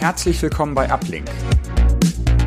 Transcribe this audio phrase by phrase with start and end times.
[0.00, 1.28] Herzlich willkommen bei Uplink,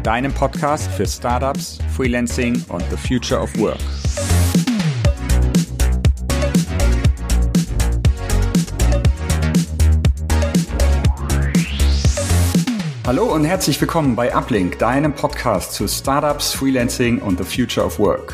[0.02, 3.78] deinem Podcast für Startups, Freelancing und the Future of Work.
[13.06, 18.00] Hallo und herzlich willkommen bei Uplink, deinem Podcast zu Startups, Freelancing und the Future of
[18.00, 18.34] Work.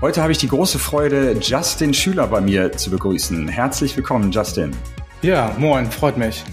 [0.00, 3.48] Heute habe ich die große Freude, Justin Schüler bei mir zu begrüßen.
[3.48, 4.70] Herzlich willkommen, Justin.
[5.20, 6.44] Ja, moin, freut mich.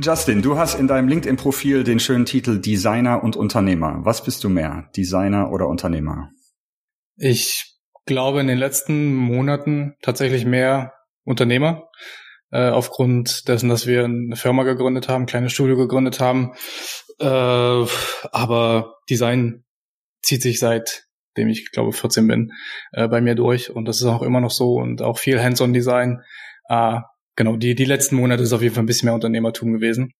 [0.00, 3.98] Justin, du hast in deinem LinkedIn-Profil den schönen Titel Designer und Unternehmer.
[4.04, 6.30] Was bist du mehr, Designer oder Unternehmer?
[7.16, 7.74] Ich
[8.06, 10.92] glaube in den letzten Monaten tatsächlich mehr
[11.24, 11.88] Unternehmer.
[12.52, 16.52] Äh, aufgrund dessen, dass wir eine Firma gegründet haben, ein kleines Studio gegründet haben.
[17.18, 19.64] Äh, aber Design
[20.22, 22.52] zieht sich seitdem ich glaube 14 bin
[22.92, 26.22] äh, bei mir durch und das ist auch immer noch so und auch viel Hands-on-Design.
[26.68, 27.00] Äh,
[27.38, 30.12] genau, die, die letzten Monate ist auf jeden Fall ein bisschen mehr Unternehmertum gewesen.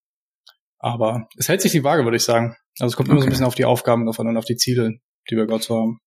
[0.79, 2.55] Aber es hält sich die Waage, würde ich sagen.
[2.79, 3.15] Also es kommt okay.
[3.15, 5.65] immer so ein bisschen auf die Aufgaben davon und auf die Ziele, die wir gerade
[5.65, 5.99] so haben.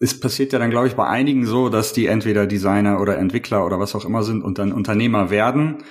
[0.00, 3.64] Es passiert ja dann, glaube ich, bei einigen so, dass die entweder Designer oder Entwickler
[3.64, 5.84] oder was auch immer sind und dann Unternehmer werden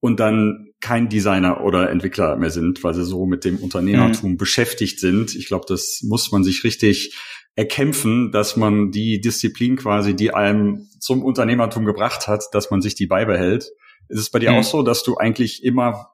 [0.00, 4.36] und dann kein Designer oder Entwickler mehr sind, weil sie so mit dem Unternehmertum mhm.
[4.36, 5.34] beschäftigt sind.
[5.34, 7.16] Ich glaube, das muss man sich richtig
[7.54, 12.94] erkämpfen, dass man die Disziplin quasi, die einem zum Unternehmertum gebracht hat, dass man sich
[12.94, 13.70] die beibehält.
[14.12, 14.58] Ist es bei dir mhm.
[14.58, 16.10] auch so, dass du eigentlich immer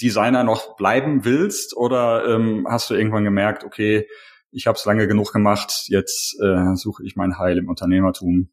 [0.00, 4.06] Designer noch bleiben willst oder ähm, hast du irgendwann gemerkt, okay,
[4.50, 8.50] ich habe es lange genug gemacht, jetzt äh, suche ich mein Heil im Unternehmertum?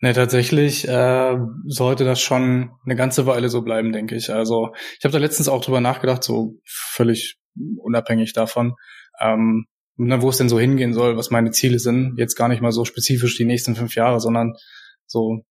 [0.00, 4.30] Ne, tatsächlich äh, sollte das schon eine ganze Weile so bleiben, denke ich.
[4.30, 7.38] Also ich habe da letztens auch drüber nachgedacht, so völlig
[7.78, 8.74] unabhängig davon,
[9.18, 9.64] ähm,
[9.96, 12.18] ne, wo es denn so hingehen soll, was meine Ziele sind.
[12.18, 14.52] Jetzt gar nicht mal so spezifisch die nächsten fünf Jahre, sondern
[15.06, 15.44] so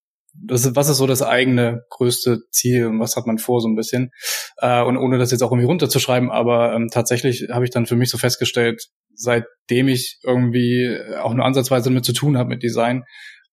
[0.49, 3.75] ist, was ist so das eigene größte Ziel und was hat man vor so ein
[3.75, 4.11] bisschen.
[4.57, 7.95] Äh, und ohne das jetzt auch irgendwie runterzuschreiben, aber ähm, tatsächlich habe ich dann für
[7.95, 13.03] mich so festgestellt, seitdem ich irgendwie auch nur ansatzweise damit zu tun habe mit Design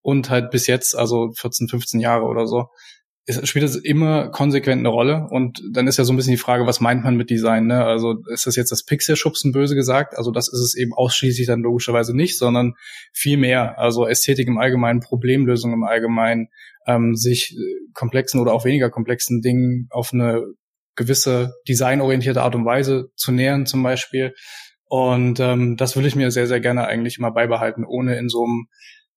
[0.02, 2.66] und halt bis jetzt, also 14, 15 Jahre oder so,
[3.28, 6.38] es spielt es immer konsequent eine Rolle und dann ist ja so ein bisschen die
[6.38, 7.66] Frage, was meint man mit Design?
[7.66, 7.84] Ne?
[7.84, 10.16] Also ist das jetzt das Pixelschubsen böse gesagt?
[10.16, 12.72] Also das ist es eben ausschließlich dann logischerweise nicht, sondern
[13.12, 13.78] viel mehr.
[13.78, 16.48] Also Ästhetik im Allgemeinen, Problemlösung im Allgemeinen,
[16.86, 20.42] ähm, sich äh, komplexen oder auch weniger komplexen Dingen auf eine
[20.96, 24.34] gewisse designorientierte Art und Weise zu nähern zum Beispiel.
[24.86, 28.42] Und ähm, das will ich mir sehr, sehr gerne eigentlich immer beibehalten, ohne in so
[28.42, 28.68] einem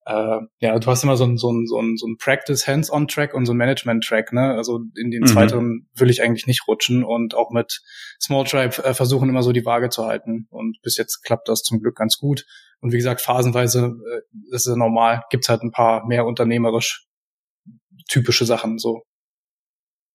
[0.06, 3.34] äh, ja, du hast immer so ein, so ein, so ein, so ein Practice Hands-on-Track
[3.34, 4.56] und so ein Management-Track, ne?
[4.56, 5.28] Also in den mhm.
[5.28, 7.82] zweiteren will ich eigentlich nicht rutschen und auch mit
[8.20, 10.48] Small Tribe äh, versuchen immer so die Waage zu halten.
[10.50, 12.46] Und bis jetzt klappt das zum Glück ganz gut.
[12.80, 17.08] Und wie gesagt, phasenweise, äh, das ist ja normal, gibt's halt ein paar mehr unternehmerisch
[18.10, 19.04] typische Sachen so.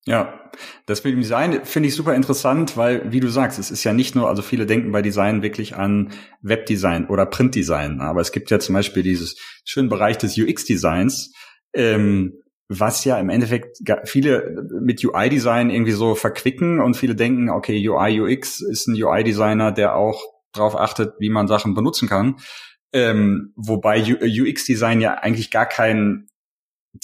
[0.09, 0.51] Ja,
[0.87, 3.93] das mit dem Design finde ich super interessant, weil, wie du sagst, es ist ja
[3.93, 6.13] nicht nur, also viele denken bei Design wirklich an
[6.43, 11.35] Webdesign oder Printdesign, aber es gibt ja zum Beispiel dieses schönen Bereich des UX-Designs,
[11.75, 12.35] ähm,
[12.69, 18.21] was ja im Endeffekt viele mit UI-Design irgendwie so verquicken und viele denken, okay, UI,
[18.21, 22.37] UX ist ein UI-Designer, der auch darauf achtet, wie man Sachen benutzen kann.
[22.93, 26.29] Ähm, wobei UX-Design ja eigentlich gar kein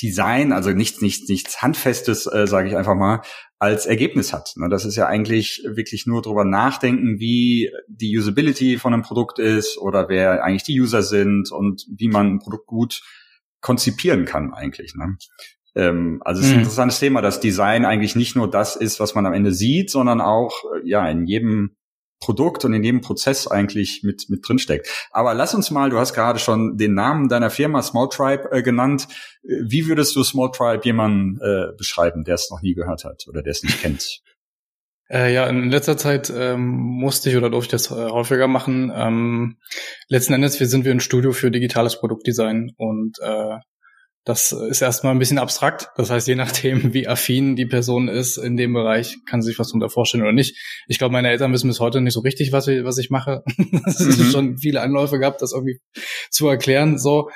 [0.00, 3.22] Design, also nichts, nichts, nichts Handfestes, äh, sage ich einfach mal,
[3.58, 4.52] als Ergebnis hat.
[4.56, 9.38] Ne, das ist ja eigentlich wirklich nur drüber nachdenken, wie die Usability von einem Produkt
[9.38, 13.02] ist oder wer eigentlich die User sind und wie man ein Produkt gut
[13.60, 14.94] konzipieren kann eigentlich.
[14.94, 15.16] Ne?
[15.74, 16.62] Ähm, also es ist ein mhm.
[16.62, 20.20] interessantes Thema, dass Design eigentlich nicht nur das ist, was man am Ende sieht, sondern
[20.20, 21.76] auch äh, ja in jedem
[22.22, 24.88] Produkt und in jedem Prozess eigentlich mit, mit drinsteckt.
[25.10, 28.62] Aber lass uns mal, du hast gerade schon den Namen deiner Firma Small Tribe äh,
[28.62, 29.08] genannt.
[29.42, 33.42] Wie würdest du Small Tribe jemanden äh, beschreiben, der es noch nie gehört hat oder
[33.42, 34.22] der es nicht kennt?
[35.10, 38.90] Äh, ja, in letzter Zeit ähm, musste ich oder durfte ich das äh, häufiger machen.
[38.94, 39.58] Ähm,
[40.08, 43.56] letzten Endes wir sind wir ein Studio für digitales Produktdesign und äh,
[44.24, 45.88] das ist erstmal ein bisschen abstrakt.
[45.96, 49.58] Das heißt, je nachdem, wie affin die Person ist in dem Bereich, kann sie sich
[49.58, 50.56] was darunter vorstellen oder nicht.
[50.86, 53.42] Ich glaube, meine Eltern wissen bis heute nicht so richtig, was ich, was ich mache.
[53.86, 54.30] Es mhm.
[54.30, 55.80] schon viele Anläufe gehabt, das irgendwie
[56.30, 56.98] zu erklären.
[56.98, 57.30] So,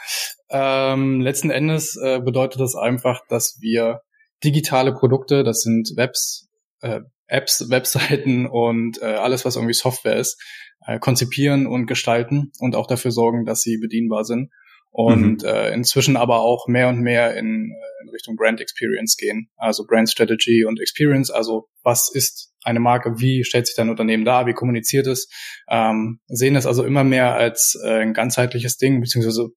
[0.49, 4.01] ähm, letzten Endes äh, bedeutet das einfach, dass wir
[4.45, 6.49] digitale Produkte, das sind Webs,
[6.83, 10.41] äh, Apps, Webseiten und äh, alles, was irgendwie Software ist,
[10.87, 14.51] äh, konzipieren und gestalten und auch dafür sorgen, dass sie bedienbar sind
[14.91, 15.49] und mhm.
[15.49, 19.49] äh, inzwischen aber auch mehr und mehr in, äh, in Richtung Brand Experience gehen.
[19.57, 24.25] Also Brand Strategy und Experience, also was ist eine Marke, wie stellt sich dein Unternehmen
[24.25, 25.29] dar, wie kommuniziert es,
[25.69, 29.51] ähm, sehen es also immer mehr als äh, ein ganzheitliches Ding, beziehungsweise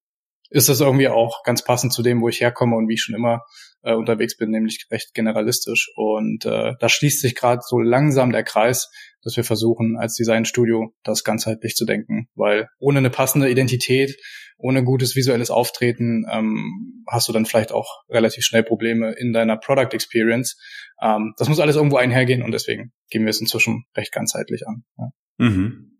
[0.50, 3.14] ist das irgendwie auch ganz passend zu dem, wo ich herkomme und wie ich schon
[3.14, 3.42] immer
[3.82, 5.90] äh, unterwegs bin, nämlich recht generalistisch.
[5.94, 8.90] Und äh, da schließt sich gerade so langsam der Kreis,
[9.22, 14.16] dass wir versuchen, als Designstudio das ganzheitlich zu denken, weil ohne eine passende Identität,
[14.62, 19.56] ohne gutes visuelles Auftreten ähm, hast du dann vielleicht auch relativ schnell Probleme in deiner
[19.56, 20.58] Product Experience.
[21.02, 24.84] Ähm, das muss alles irgendwo einhergehen und deswegen gehen wir es inzwischen recht ganzheitlich an.
[24.98, 25.10] Ja.
[25.38, 25.90] Mhm.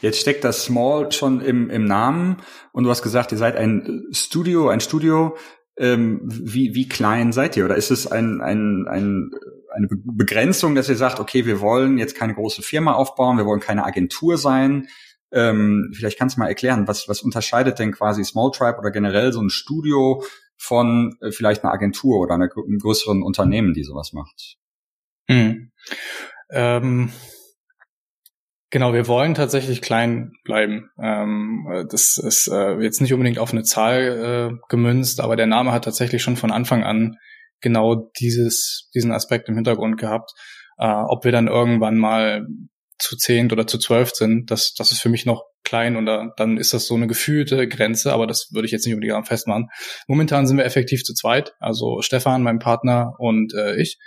[0.00, 2.36] Jetzt steckt das Small schon im, im Namen
[2.72, 5.36] und du hast gesagt, ihr seid ein Studio, ein Studio.
[5.78, 7.64] Ähm, wie, wie klein seid ihr?
[7.64, 9.30] Oder ist es ein, ein, ein,
[9.74, 13.60] eine Begrenzung, dass ihr sagt, okay, wir wollen jetzt keine große Firma aufbauen, wir wollen
[13.60, 14.88] keine Agentur sein?
[15.32, 19.32] Ähm, vielleicht kannst du mal erklären, was, was unterscheidet denn quasi Small Tribe oder generell
[19.32, 20.22] so ein Studio
[20.56, 24.56] von äh, vielleicht einer Agentur oder einer, einem größeren Unternehmen, die sowas macht?
[25.28, 25.70] Hm.
[26.50, 27.12] Ähm
[28.72, 30.88] Genau, wir wollen tatsächlich klein bleiben.
[30.98, 34.00] Ähm, das ist äh, jetzt nicht unbedingt auf eine Zahl
[34.54, 37.16] äh, gemünzt, aber der Name hat tatsächlich schon von Anfang an
[37.60, 40.32] genau dieses, diesen Aspekt im Hintergrund gehabt.
[40.78, 42.46] Äh, ob wir dann irgendwann mal
[42.98, 46.32] zu zehnt oder zu zwölf sind, das, das ist für mich noch klein und da,
[46.36, 49.24] dann ist das so eine gefühlte Grenze, aber das würde ich jetzt nicht unbedingt daran
[49.24, 49.68] festmachen.
[50.06, 53.98] Momentan sind wir effektiv zu zweit, also Stefan, mein Partner und äh, ich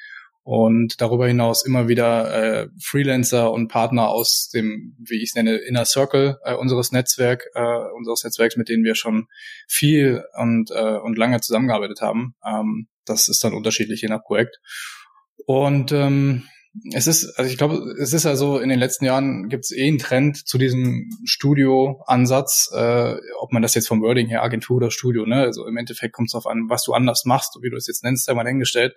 [0.46, 5.56] und darüber hinaus immer wieder äh, Freelancer und Partner aus dem, wie ich es nenne,
[5.56, 9.26] Inner Circle äh, unseres Netzwerk, äh, unseres Netzwerks, mit denen wir schon
[9.68, 12.36] viel und, äh, und lange zusammengearbeitet haben.
[12.46, 14.58] Ähm, das ist dann unterschiedlich je nach Projekt.
[15.48, 16.48] Und ähm,
[16.94, 19.88] es ist, also ich glaube, es ist also in den letzten Jahren gibt es eh
[19.88, 24.92] einen Trend zu diesem Studio-Ansatz, äh, ob man das jetzt vom Wording her Agentur oder
[24.92, 25.42] Studio, ne?
[25.42, 28.04] Also im Endeffekt kommt es darauf an, was du anders machst, wie du es jetzt
[28.04, 28.94] nennst, einmal hingestellt.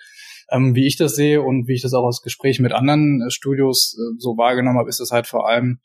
[0.50, 3.30] Ähm, wie ich das sehe und wie ich das auch aus Gesprächen mit anderen äh,
[3.30, 5.80] Studios äh, so wahrgenommen habe, ist es halt vor allem,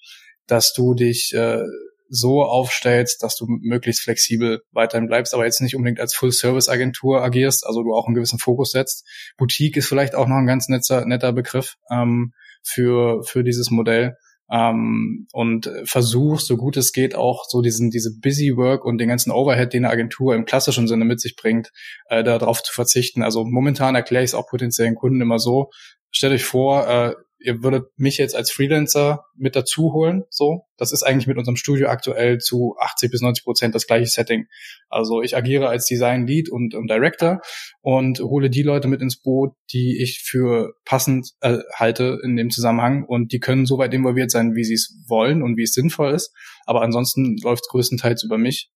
[0.48, 1.64] dass du dich äh,
[2.10, 7.66] so aufstellst, dass du möglichst flexibel weiterhin bleibst, aber jetzt nicht unbedingt als Full-Service-Agentur agierst,
[7.66, 9.08] also du auch einen gewissen Fokus setzt.
[9.38, 12.34] Boutique ist vielleicht auch noch ein ganz netter, netter Begriff ähm,
[12.64, 14.16] für, für dieses Modell
[14.52, 19.10] ähm, und versuchst, so gut es geht, auch so diesen, diese Busy Work und den
[19.10, 21.72] ganzen Overhead, den eine Agentur im klassischen Sinne mit sich bringt,
[22.08, 23.24] äh, darauf zu verzichten.
[23.24, 25.72] Also momentan erkläre ich es auch potenziellen Kunden immer so,
[26.12, 30.66] stellt euch vor, äh, ihr würdet mich jetzt als Freelancer mit dazu holen, so.
[30.78, 34.46] Das ist eigentlich mit unserem Studio aktuell zu 80 bis 90 Prozent das gleiche Setting.
[34.90, 37.42] Also ich agiere als Design Lead und, und Director
[37.82, 42.50] und hole die Leute mit ins Boot, die ich für passend äh, halte in dem
[42.50, 45.74] Zusammenhang und die können so weit involviert sein, wie sie es wollen und wie es
[45.74, 46.34] sinnvoll ist.
[46.66, 48.72] Aber ansonsten läuft es größtenteils über mich.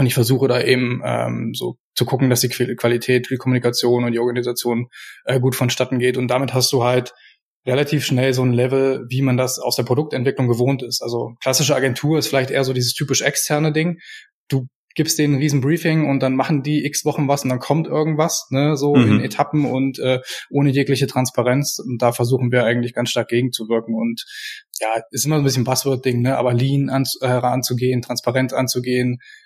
[0.00, 4.12] Und ich versuche da eben ähm, so zu gucken, dass die Qualität, die Kommunikation und
[4.12, 4.88] die Organisation
[5.26, 6.16] äh, gut vonstatten geht.
[6.16, 7.12] Und damit hast du halt
[7.66, 11.02] relativ schnell so ein Level, wie man das aus der Produktentwicklung gewohnt ist.
[11.02, 13.98] Also klassische Agentur ist vielleicht eher so dieses typisch externe Ding.
[14.48, 17.60] Du gibst denen ein riesen Briefing und dann machen die x Wochen was und dann
[17.60, 19.12] kommt irgendwas, ne, so mhm.
[19.12, 20.20] in Etappen und äh,
[20.50, 21.78] ohne jegliche Transparenz.
[21.78, 23.94] Und da versuchen wir eigentlich ganz stark gegenzuwirken.
[23.94, 24.24] Und
[24.80, 28.02] ja, ist immer so ein bisschen Buzzword-Ding, ne, aber lean an, äh, anzugehen,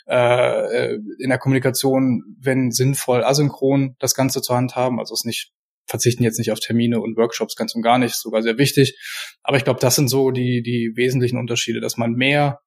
[0.07, 4.99] äh, äh, in der Kommunikation, wenn sinnvoll, asynchron das Ganze zur Hand haben.
[4.99, 5.53] Also es nicht
[5.87, 8.99] verzichten jetzt nicht auf Termine und Workshops ganz und gar nicht, sogar sehr wichtig.
[9.43, 12.61] Aber ich glaube, das sind so die, die wesentlichen Unterschiede, dass man mehr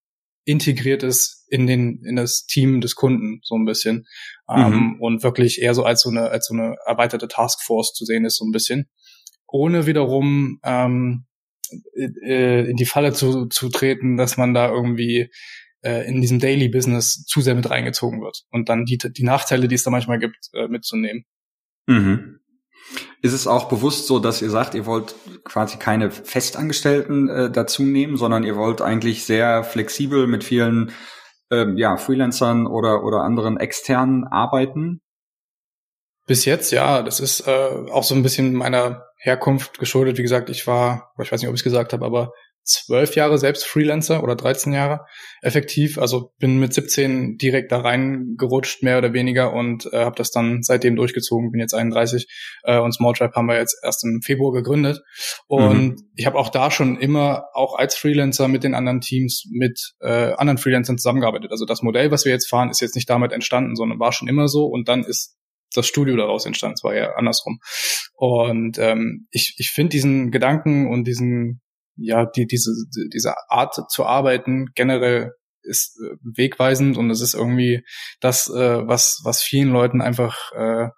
[0.45, 4.05] integriert ist in den in das Team des Kunden so ein bisschen
[4.49, 5.01] ähm, mhm.
[5.01, 8.37] und wirklich eher so als so eine als so eine erweiterte Taskforce zu sehen ist
[8.37, 8.89] so ein bisschen
[9.47, 11.25] ohne wiederum ähm,
[12.23, 15.29] äh, in die Falle zu, zu treten, dass man da irgendwie
[15.81, 19.67] äh, in diesem Daily Business zu sehr mit reingezogen wird und dann die die Nachteile,
[19.67, 21.25] die es da manchmal gibt, äh, mitzunehmen.
[21.87, 22.36] Mhm.
[23.21, 27.83] Ist es auch bewusst so, dass ihr sagt, ihr wollt quasi keine Festangestellten äh, dazu
[27.83, 30.91] nehmen, sondern ihr wollt eigentlich sehr flexibel mit vielen
[31.51, 35.01] ähm, ja, Freelancern oder, oder anderen externen arbeiten?
[36.27, 37.01] Bis jetzt, ja.
[37.01, 40.17] Das ist äh, auch so ein bisschen meiner Herkunft geschuldet.
[40.17, 42.33] Wie gesagt, ich war, ich weiß nicht, ob ich es gesagt habe, aber
[42.67, 45.05] zwölf Jahre selbst Freelancer oder 13 Jahre
[45.41, 45.97] effektiv.
[45.97, 50.61] Also bin mit 17 direkt da reingerutscht, mehr oder weniger, und äh, habe das dann
[50.61, 51.51] seitdem durchgezogen.
[51.51, 52.27] Bin jetzt 31
[52.63, 55.01] äh, und Small Tribe haben wir jetzt erst im Februar gegründet.
[55.47, 56.11] Und mhm.
[56.15, 60.33] ich habe auch da schon immer, auch als Freelancer mit den anderen Teams, mit äh,
[60.33, 61.51] anderen Freelancern zusammengearbeitet.
[61.51, 64.27] Also das Modell, was wir jetzt fahren, ist jetzt nicht damit entstanden, sondern war schon
[64.27, 64.65] immer so.
[64.65, 65.37] Und dann ist
[65.73, 66.75] das Studio daraus entstanden.
[66.77, 67.59] Es war ja andersrum.
[68.13, 71.61] Und ähm, ich, ich finde diesen Gedanken und diesen
[71.97, 72.71] ja, die, diese,
[73.13, 77.83] diese Art zu arbeiten generell ist äh, wegweisend und es ist irgendwie
[78.19, 80.89] das, äh, was, was vielen Leuten einfach äh,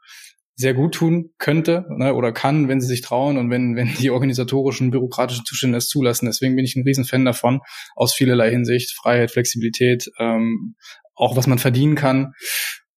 [0.56, 4.10] sehr gut tun könnte ne, oder kann, wenn sie sich trauen und wenn, wenn die
[4.10, 6.26] organisatorischen, bürokratischen Zustände es zulassen.
[6.26, 7.62] Deswegen bin ich ein Riesenfan davon,
[7.96, 10.76] aus vielerlei Hinsicht, Freiheit, Flexibilität, ähm,
[11.16, 12.34] auch was man verdienen kann.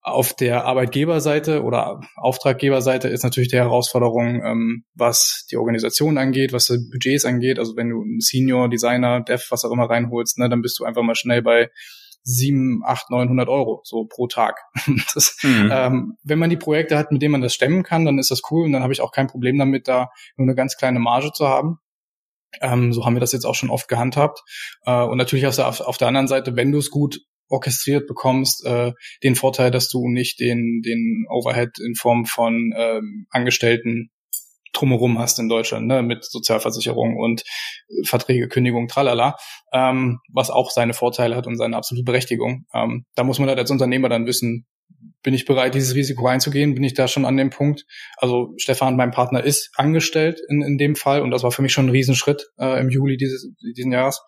[0.05, 6.67] Auf der Arbeitgeberseite oder Auftraggeberseite ist natürlich die Herausforderung, ähm, was die Organisation angeht, was
[6.67, 7.61] die Budgets angeht.
[7.61, 10.85] Also wenn du einen Senior, Designer, Dev, was auch immer reinholst, ne, dann bist du
[10.85, 11.71] einfach mal schnell bei
[12.25, 14.61] sieben, acht, neunhundert Euro so pro Tag.
[15.15, 15.71] Das, mhm.
[15.73, 18.43] ähm, wenn man die Projekte hat, mit denen man das stemmen kann, dann ist das
[18.51, 21.33] cool und dann habe ich auch kein Problem damit, da nur eine ganz kleine Marge
[21.33, 21.79] zu haben.
[22.61, 24.43] Ähm, so haben wir das jetzt auch schon oft gehandhabt.
[24.85, 27.21] Äh, und natürlich auf, auf der anderen Seite, wenn du es gut
[27.53, 28.93] orchestriert bekommst, äh,
[29.23, 34.11] den Vorteil, dass du nicht den, den Overhead in Form von ähm, Angestellten
[34.73, 37.45] drumherum hast in Deutschland, ne, mit Sozialversicherung und
[38.05, 39.37] Verträge, Kündigung, tralala,
[39.73, 42.65] ähm, was auch seine Vorteile hat und seine absolute Berechtigung.
[42.73, 44.67] Ähm, da muss man halt als Unternehmer dann wissen,
[45.23, 46.75] bin ich bereit, dieses Risiko einzugehen?
[46.75, 47.85] Bin ich da schon an dem Punkt?
[48.17, 51.73] Also Stefan, mein Partner, ist angestellt in, in dem Fall und das war für mich
[51.73, 54.23] schon ein Riesenschritt äh, im Juli dieses diesen Jahres.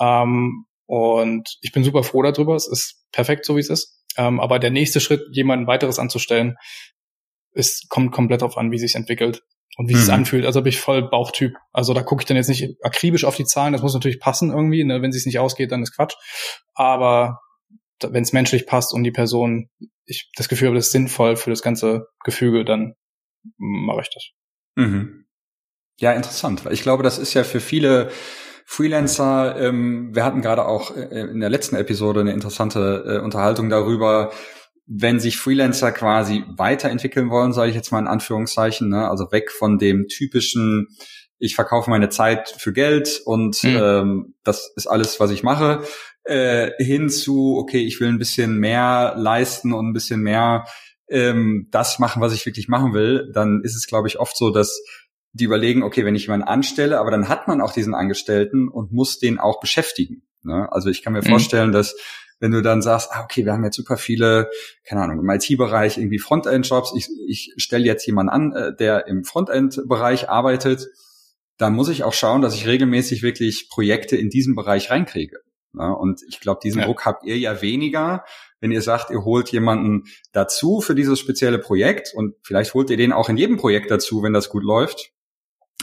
[0.00, 2.54] Ähm, und ich bin super froh darüber.
[2.54, 4.00] Es ist perfekt, so wie es ist.
[4.16, 6.56] Ähm, aber der nächste Schritt, jemanden weiteres anzustellen,
[7.52, 9.42] ist, kommt komplett darauf an, wie sich entwickelt
[9.76, 10.00] und wie mhm.
[10.00, 10.46] es anfühlt.
[10.46, 11.54] Also bin ich voll Bauchtyp.
[11.72, 13.72] Also da gucke ich dann jetzt nicht akribisch auf die Zahlen.
[13.72, 14.84] Das muss natürlich passen irgendwie.
[14.84, 15.02] Ne?
[15.02, 16.14] Wenn es nicht ausgeht, dann ist Quatsch.
[16.74, 17.40] Aber
[18.02, 19.68] wenn es menschlich passt und die Person,
[20.04, 22.94] ich das Gefühl habe, das ist sinnvoll für das ganze Gefüge, dann
[23.56, 24.24] mache ich das.
[24.76, 25.26] Mhm.
[25.98, 26.64] Ja, interessant.
[26.70, 28.10] Ich glaube, das ist ja für viele
[28.64, 33.68] Freelancer, ähm, wir hatten gerade auch äh, in der letzten Episode eine interessante äh, Unterhaltung
[33.68, 34.32] darüber,
[34.86, 39.08] wenn sich Freelancer quasi weiterentwickeln wollen, sage ich jetzt mal in Anführungszeichen, ne?
[39.08, 40.88] also weg von dem typischen,
[41.38, 43.76] ich verkaufe meine Zeit für Geld und mhm.
[43.76, 45.84] ähm, das ist alles, was ich mache,
[46.24, 50.64] äh, hin zu, okay, ich will ein bisschen mehr leisten und ein bisschen mehr
[51.08, 54.50] ähm, das machen, was ich wirklich machen will, dann ist es, glaube ich, oft so,
[54.50, 54.82] dass
[55.34, 58.92] die überlegen, okay, wenn ich jemanden anstelle, aber dann hat man auch diesen Angestellten und
[58.92, 60.22] muss den auch beschäftigen.
[60.42, 60.68] Ne?
[60.70, 61.28] Also ich kann mir mhm.
[61.28, 61.96] vorstellen, dass
[62.38, 64.50] wenn du dann sagst, ah, okay, wir haben jetzt super viele,
[64.86, 69.24] keine Ahnung, im IT-Bereich irgendwie Frontend-Jobs, ich, ich stelle jetzt jemanden an, äh, der im
[69.24, 70.86] Frontend-Bereich arbeitet,
[71.58, 75.38] dann muss ich auch schauen, dass ich regelmäßig wirklich Projekte in diesem Bereich reinkriege.
[75.76, 76.86] Ja, und ich glaube, diesen ja.
[76.86, 78.24] Druck habt ihr ja weniger,
[78.60, 82.96] wenn ihr sagt, ihr holt jemanden dazu für dieses spezielle Projekt und vielleicht holt ihr
[82.96, 85.10] den auch in jedem Projekt dazu, wenn das gut läuft.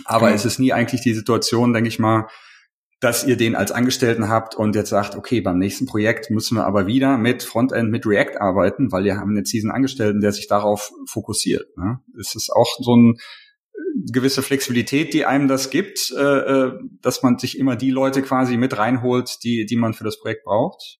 [0.05, 0.35] Aber mhm.
[0.35, 2.27] es ist nie eigentlich die Situation, denke ich mal,
[3.01, 6.65] dass ihr den als Angestellten habt und jetzt sagt, okay, beim nächsten Projekt müssen wir
[6.65, 10.47] aber wieder mit Frontend, mit React arbeiten, weil wir haben jetzt diesen Angestellten, der sich
[10.47, 11.65] darauf fokussiert.
[11.77, 11.99] Ne?
[12.19, 17.23] Es ist auch so eine äh, gewisse Flexibilität, die einem das gibt, äh, äh, dass
[17.23, 20.99] man sich immer die Leute quasi mit reinholt, die, die man für das Projekt braucht.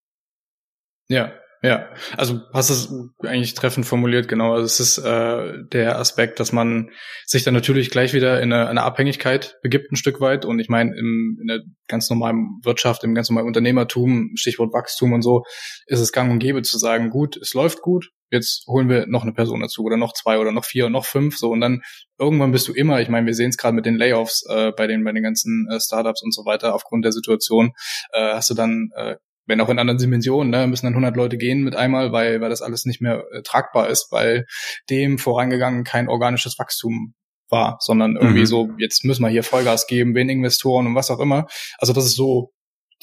[1.07, 1.31] Ja,
[1.63, 2.91] ja, also hast es
[3.23, 4.53] eigentlich treffend formuliert, genau.
[4.53, 6.89] Also es ist äh, der Aspekt, dass man
[7.27, 10.43] sich dann natürlich gleich wieder in eine, eine Abhängigkeit begibt, ein Stück weit.
[10.43, 15.13] Und ich meine, im, in der ganz normalen Wirtschaft, im ganz normalen Unternehmertum, Stichwort Wachstum
[15.13, 15.43] und so,
[15.85, 19.21] ist es gang und gäbe zu sagen, gut, es läuft gut, jetzt holen wir noch
[19.21, 21.37] eine Person dazu oder noch zwei oder noch vier oder noch fünf.
[21.37, 21.83] So, und dann
[22.17, 24.87] irgendwann bist du immer, ich meine, wir sehen es gerade mit den Layoffs äh, bei
[24.87, 27.73] den, bei den ganzen äh, Startups und so weiter, aufgrund der Situation,
[28.13, 31.37] äh, hast du dann äh, wenn auch in anderen Dimensionen, ne, müssen dann 100 Leute
[31.37, 34.45] gehen mit einmal, weil, weil das alles nicht mehr äh, tragbar ist, weil
[34.89, 37.13] dem vorangegangen kein organisches Wachstum
[37.49, 38.45] war, sondern irgendwie mhm.
[38.45, 41.47] so, jetzt müssen wir hier Vollgas geben, wen Investoren und was auch immer.
[41.77, 42.53] Also das ist so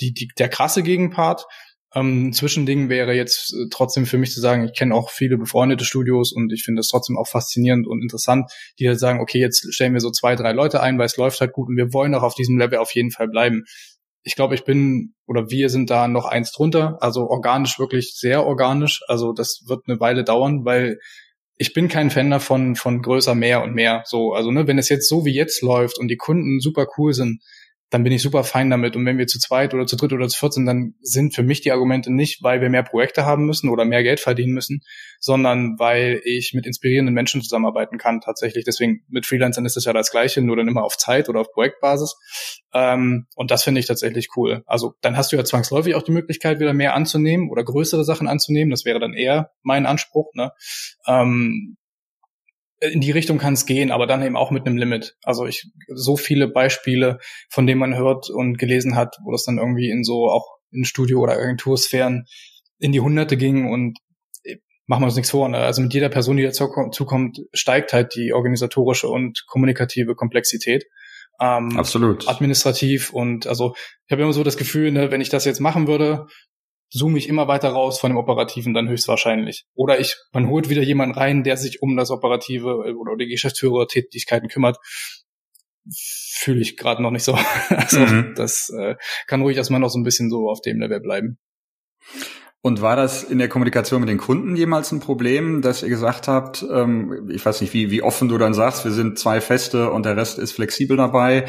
[0.00, 1.44] die, die, der krasse Gegenpart.
[1.94, 5.84] Ähm, Zwischending wäre jetzt äh, trotzdem für mich zu sagen, ich kenne auch viele befreundete
[5.84, 9.72] Studios und ich finde das trotzdem auch faszinierend und interessant, die halt sagen, okay, jetzt
[9.72, 12.14] stellen wir so zwei, drei Leute ein, weil es läuft halt gut und wir wollen
[12.14, 13.64] auch auf diesem Level auf jeden Fall bleiben
[14.28, 18.44] ich glaube, ich bin oder wir sind da noch eins drunter, also organisch wirklich sehr
[18.44, 19.00] organisch.
[19.08, 20.98] Also das wird eine Weile dauern, weil
[21.56, 24.02] ich bin kein Fan davon von größer mehr und mehr.
[24.04, 27.14] So, also ne, wenn es jetzt so wie jetzt läuft und die Kunden super cool
[27.14, 27.42] sind,
[27.90, 28.96] dann bin ich super fein damit.
[28.96, 31.42] Und wenn wir zu zweit oder zu dritt oder zu viert sind, dann sind für
[31.42, 34.82] mich die Argumente nicht, weil wir mehr Projekte haben müssen oder mehr Geld verdienen müssen,
[35.20, 38.64] sondern weil ich mit inspirierenden Menschen zusammenarbeiten kann tatsächlich.
[38.64, 41.50] Deswegen mit Freelancern ist das ja das Gleiche, nur dann immer auf Zeit oder auf
[41.50, 42.16] Projektbasis.
[42.74, 44.62] Ähm, und das finde ich tatsächlich cool.
[44.66, 48.28] Also dann hast du ja zwangsläufig auch die Möglichkeit, wieder mehr anzunehmen oder größere Sachen
[48.28, 48.70] anzunehmen.
[48.70, 50.34] Das wäre dann eher mein Anspruch.
[50.34, 50.52] Ne?
[51.06, 51.77] Ähm,
[52.80, 55.16] in die Richtung kann es gehen, aber dann eben auch mit einem Limit.
[55.22, 57.18] Also ich so viele Beispiele,
[57.50, 60.84] von denen man hört und gelesen hat, wo das dann irgendwie in so auch in
[60.84, 62.26] Studio- oder Agentursphären
[62.78, 63.98] in die Hunderte ging und
[64.44, 64.56] äh,
[64.86, 65.48] machen wir uns nichts vor.
[65.48, 65.58] Ne?
[65.58, 70.84] Also mit jeder Person, die dazukommt, steigt halt die organisatorische und kommunikative Komplexität.
[71.40, 72.28] Ähm, Absolut.
[72.28, 73.74] Administrativ und also
[74.06, 76.26] ich habe immer so das Gefühl, ne, wenn ich das jetzt machen würde,
[76.90, 79.66] zoome ich immer weiter raus von dem Operativen dann höchstwahrscheinlich.
[79.74, 83.28] Oder ich, man holt wieder jemanden rein, der sich um das Operative äh, oder die
[83.28, 84.78] Geschäftsführer-Tätigkeiten kümmert.
[85.90, 87.38] Fühle ich gerade noch nicht so.
[87.68, 88.34] also mhm.
[88.36, 91.38] das äh, kann ruhig erstmal noch so ein bisschen so auf dem Level bleiben.
[92.60, 96.26] Und war das in der Kommunikation mit den Kunden jemals ein Problem, dass ihr gesagt
[96.26, 99.90] habt, ähm, ich weiß nicht, wie, wie offen du dann sagst, wir sind zwei Feste
[99.90, 101.46] und der Rest ist flexibel dabei?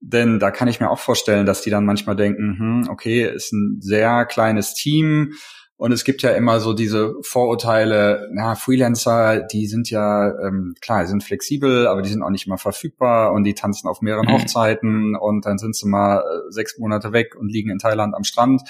[0.00, 3.52] Denn da kann ich mir auch vorstellen, dass die dann manchmal denken, hm, okay, ist
[3.52, 5.34] ein sehr kleines Team,
[5.78, 11.02] und es gibt ja immer so diese Vorurteile, na, Freelancer, die sind ja, ähm, klar,
[11.02, 14.26] die sind flexibel, aber die sind auch nicht immer verfügbar und die tanzen auf mehreren
[14.26, 14.32] mhm.
[14.32, 18.24] Hochzeiten und dann sind sie mal äh, sechs Monate weg und liegen in Thailand am
[18.24, 18.62] Strand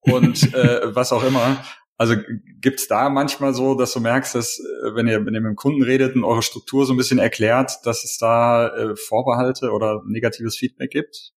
[0.00, 1.56] und äh, was auch immer.
[1.98, 2.14] Also
[2.60, 5.56] gibt's da manchmal so, dass du merkst, dass äh, wenn ihr, wenn ihr mit dem
[5.56, 10.02] Kunden redet und eure Struktur so ein bisschen erklärt, dass es da äh, Vorbehalte oder
[10.06, 11.32] negatives Feedback gibt?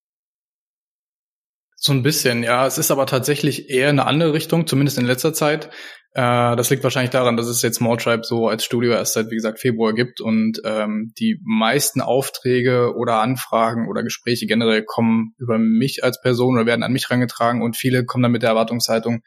[1.82, 2.68] So ein bisschen, ja.
[2.68, 5.70] Es ist aber tatsächlich eher eine andere Richtung, zumindest in letzter Zeit.
[6.14, 9.32] Äh, das liegt wahrscheinlich daran, dass es jetzt Small Tribe so als Studio erst seit,
[9.32, 15.36] wie gesagt, Februar gibt und ähm, die meisten Aufträge oder Anfragen oder Gespräche generell kommen
[15.38, 18.50] über mich als Person oder werden an mich herangetragen und viele kommen dann mit der
[18.50, 19.22] Erwartungshaltung,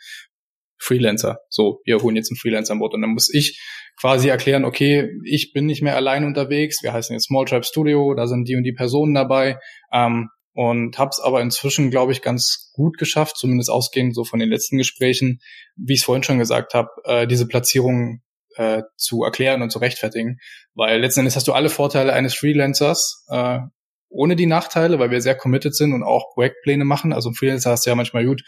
[0.82, 1.38] Freelancer.
[1.48, 2.94] So, wir holen jetzt einen Freelancer an Bord.
[2.94, 3.60] Und dann muss ich
[4.00, 6.82] quasi erklären, okay, ich bin nicht mehr allein unterwegs.
[6.82, 9.58] Wir heißen jetzt Small Tribe Studio, da sind die und die Personen dabei.
[9.92, 14.38] Ähm, und habe es aber inzwischen, glaube ich, ganz gut geschafft, zumindest ausgehend so von
[14.38, 15.40] den letzten Gesprächen,
[15.76, 18.20] wie ich es vorhin schon gesagt habe, äh, diese Platzierung
[18.56, 20.38] äh, zu erklären und zu rechtfertigen,
[20.74, 23.60] weil letzten Endes hast du alle Vorteile eines Freelancers äh,
[24.10, 27.12] ohne die Nachteile, weil wir sehr committed sind und auch Projektpläne machen.
[27.12, 28.42] Also Freelancer hast du ja manchmal gut,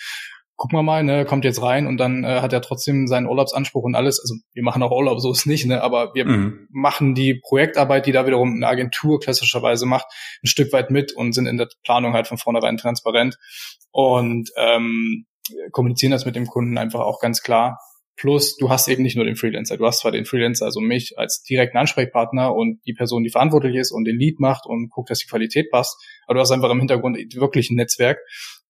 [0.56, 3.82] gucken wir mal, ne, kommt jetzt rein und dann äh, hat er trotzdem seinen Urlaubsanspruch
[3.82, 4.20] und alles.
[4.20, 6.68] Also wir machen auch Urlaub, so ist nicht, ne, aber wir mhm.
[6.70, 10.06] machen die Projektarbeit, die da wiederum eine Agentur klassischerweise macht,
[10.42, 13.36] ein Stück weit mit und sind in der Planung halt von vornherein transparent
[13.90, 15.26] und ähm,
[15.72, 17.78] kommunizieren das mit dem Kunden einfach auch ganz klar.
[18.16, 21.18] Plus, du hast eben nicht nur den Freelancer, du hast zwar den Freelancer, also mich
[21.18, 25.10] als direkten Ansprechpartner und die Person, die verantwortlich ist und den Lead macht und guckt,
[25.10, 28.18] dass die Qualität passt, aber du hast einfach im Hintergrund wirklich ein Netzwerk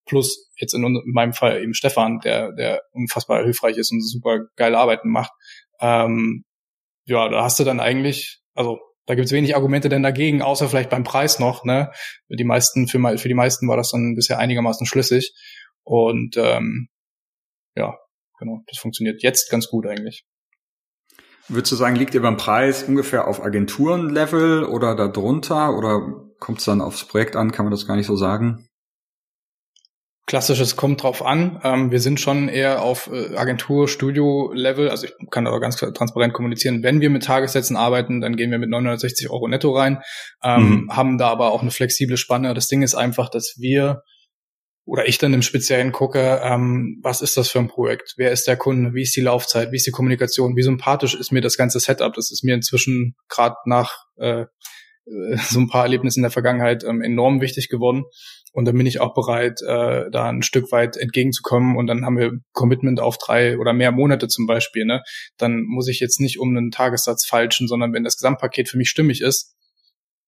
[0.06, 4.46] plus jetzt in, in meinem Fall eben Stefan, der, der unfassbar hilfreich ist und super
[4.56, 5.32] geile Arbeiten macht.
[5.80, 6.44] Ähm,
[7.06, 10.90] ja, da hast du dann eigentlich, also da gibt's wenig Argumente denn dagegen, außer vielleicht
[10.90, 11.64] beim Preis noch.
[11.64, 11.90] Ne?
[12.26, 15.34] Für die meisten, für, für die meisten war das dann bisher einigermaßen schlüssig.
[15.82, 16.88] Und ähm,
[17.76, 17.98] ja,
[18.38, 20.24] genau, das funktioniert jetzt ganz gut eigentlich.
[21.48, 26.64] Würdest du sagen, liegt ihr beim Preis ungefähr auf Agenturenlevel oder darunter oder kommt es
[26.64, 27.52] dann aufs Projekt an?
[27.52, 28.66] Kann man das gar nicht so sagen?
[30.26, 31.60] Klassisches kommt drauf an.
[31.64, 34.88] Ähm, wir sind schon eher auf äh, Agentur, Studio-Level.
[34.88, 36.82] Also ich kann aber ganz transparent kommunizieren.
[36.82, 40.02] Wenn wir mit Tagessätzen arbeiten, dann gehen wir mit 960 Euro netto rein,
[40.42, 40.96] ähm, mhm.
[40.96, 42.54] haben da aber auch eine flexible Spanne.
[42.54, 44.02] Das Ding ist einfach, dass wir
[44.86, 48.14] oder ich dann im Speziellen gucke, ähm, was ist das für ein Projekt?
[48.16, 48.92] Wer ist der Kunde?
[48.92, 49.72] Wie ist die Laufzeit?
[49.72, 50.56] Wie ist die Kommunikation?
[50.56, 52.12] Wie sympathisch ist mir das ganze Setup?
[52.12, 54.44] Das ist mir inzwischen gerade nach äh,
[55.06, 58.04] äh, so ein paar Erlebnisse in der Vergangenheit ähm, enorm wichtig geworden.
[58.54, 61.76] Und dann bin ich auch bereit, äh, da ein Stück weit entgegenzukommen.
[61.76, 64.84] Und dann haben wir Commitment auf drei oder mehr Monate zum Beispiel.
[64.84, 65.02] Ne?
[65.36, 68.88] Dann muss ich jetzt nicht um einen Tagessatz falschen, sondern wenn das Gesamtpaket für mich
[68.88, 69.56] stimmig ist,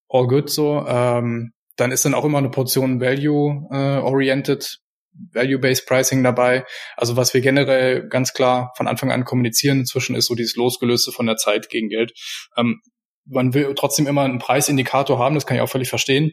[0.09, 6.25] all good so, ähm, dann ist dann auch immer eine Portion Value-oriented, äh, Value-Based Pricing
[6.25, 6.65] dabei.
[6.97, 11.13] Also was wir generell ganz klar von Anfang an kommunizieren inzwischen ist so dieses Losgelöste
[11.13, 12.13] von der Zeit gegen Geld.
[12.57, 12.81] Ähm,
[13.25, 16.33] man will trotzdem immer einen Preisindikator haben, das kann ich auch völlig verstehen.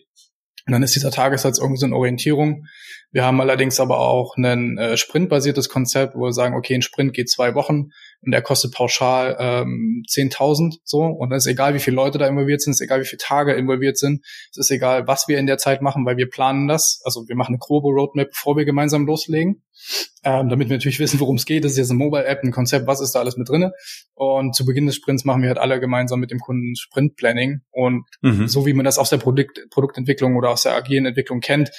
[0.66, 2.68] Und dann ist dieser Tagessatz irgendwie so eine Orientierung.
[3.14, 7.14] Wir haben allerdings aber auch ein äh, sprintbasiertes Konzept, wo wir sagen, okay, ein Sprint
[7.14, 11.04] geht zwei Wochen und der kostet pauschal ähm, 10.000 so.
[11.04, 13.54] Und dann ist egal, wie viele Leute da involviert sind, ist egal, wie viele Tage
[13.54, 14.26] involviert sind.
[14.50, 17.02] Es ist egal, was wir in der Zeit machen, weil wir planen das.
[17.06, 19.62] Also wir machen eine grobe Roadmap, bevor wir gemeinsam loslegen,
[20.24, 21.66] ähm, damit wir natürlich wissen, worum es geht.
[21.66, 23.74] Das ist jetzt eine Mobile-App, ein Konzept, was ist da alles mit drinne.
[24.16, 27.62] Und zu Beginn des Sprints machen wir halt alle gemeinsam mit dem Kunden Sprint-Planning.
[27.70, 28.48] Und mhm.
[28.48, 31.70] so wie man das aus der Produkt Produktentwicklung oder aus der agilen Entwicklung kennt,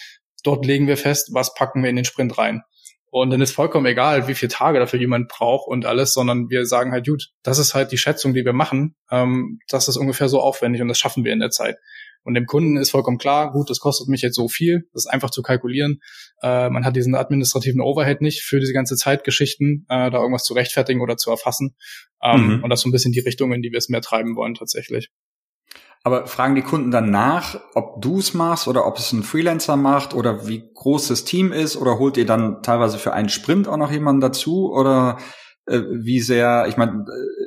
[0.45, 2.63] dort legen wir fest, was packen wir in den Sprint rein.
[3.11, 6.67] Und dann ist vollkommen egal, wie viele Tage dafür jemand braucht und alles, sondern wir
[6.67, 8.97] sagen halt, gut, das ist halt die Schätzung, die wir machen.
[9.09, 11.77] Ähm, das ist ungefähr so aufwendig und das schaffen wir in der Zeit.
[12.25, 15.13] Und dem Kunden ist vollkommen klar, gut, das kostet mich jetzt so viel, das ist
[15.13, 16.01] einfach zu kalkulieren.
[16.43, 20.55] Äh, man hat diesen administrativen Overhead nicht für diese ganze Zeitgeschichten, äh, da irgendwas zu
[20.55, 21.77] rechtfertigen oder zu erfassen.
[22.21, 22.65] Ähm, mhm.
[22.65, 24.55] Und das ist so ein bisschen die Richtung, in die wir es mehr treiben wollen
[24.55, 25.11] tatsächlich.
[26.07, 29.77] Aber fragen die Kunden dann nach, ob du es machst oder ob es ein Freelancer
[29.77, 31.77] macht oder wie groß das Team ist?
[31.79, 34.71] Oder holt ihr dann teilweise für einen Sprint auch noch jemanden dazu?
[34.71, 35.17] Oder
[35.65, 37.07] äh, wie sehr, ich meine,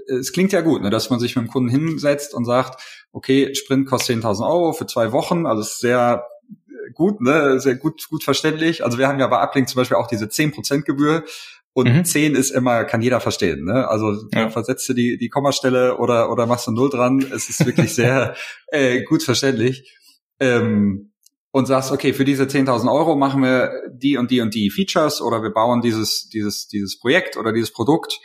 [0.10, 2.82] äh, es klingt ja gut, ne, dass man sich mit dem Kunden hinsetzt und sagt,
[3.12, 6.26] okay, Sprint kostet 10.000 Euro für zwei Wochen, also ist sehr
[6.96, 8.84] gut, ne, sehr gut, gut verständlich.
[8.84, 11.24] Also wir haben ja bei Uplink zum Beispiel auch diese 10% Gebühr
[11.78, 12.06] und mhm.
[12.06, 13.66] 10 ist immer, kann jeder verstehen.
[13.66, 13.88] Ne?
[13.88, 14.50] Also ja.
[14.50, 17.20] versetzt du die, die Kommastelle oder, oder machst du Null dran.
[17.20, 18.36] Es ist wirklich sehr
[18.72, 19.96] äh, gut verständlich.
[20.40, 21.14] Ähm,
[21.52, 25.22] und sagst, okay, für diese 10.000 Euro machen wir die und die und die Features
[25.22, 28.22] oder wir bauen dieses, dieses, dieses Projekt oder dieses Produkt.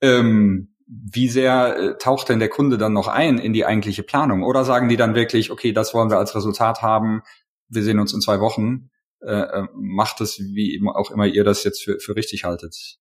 [0.00, 4.42] Ähm, wie sehr äh, taucht denn der Kunde dann noch ein in die eigentliche Planung?
[4.42, 7.20] Oder sagen die dann wirklich, okay, das wollen wir als Resultat haben,
[7.68, 8.88] wir sehen uns in zwei Wochen,
[9.26, 12.98] äh, äh macht es, wie auch immer ihr das jetzt für, für richtig haltet?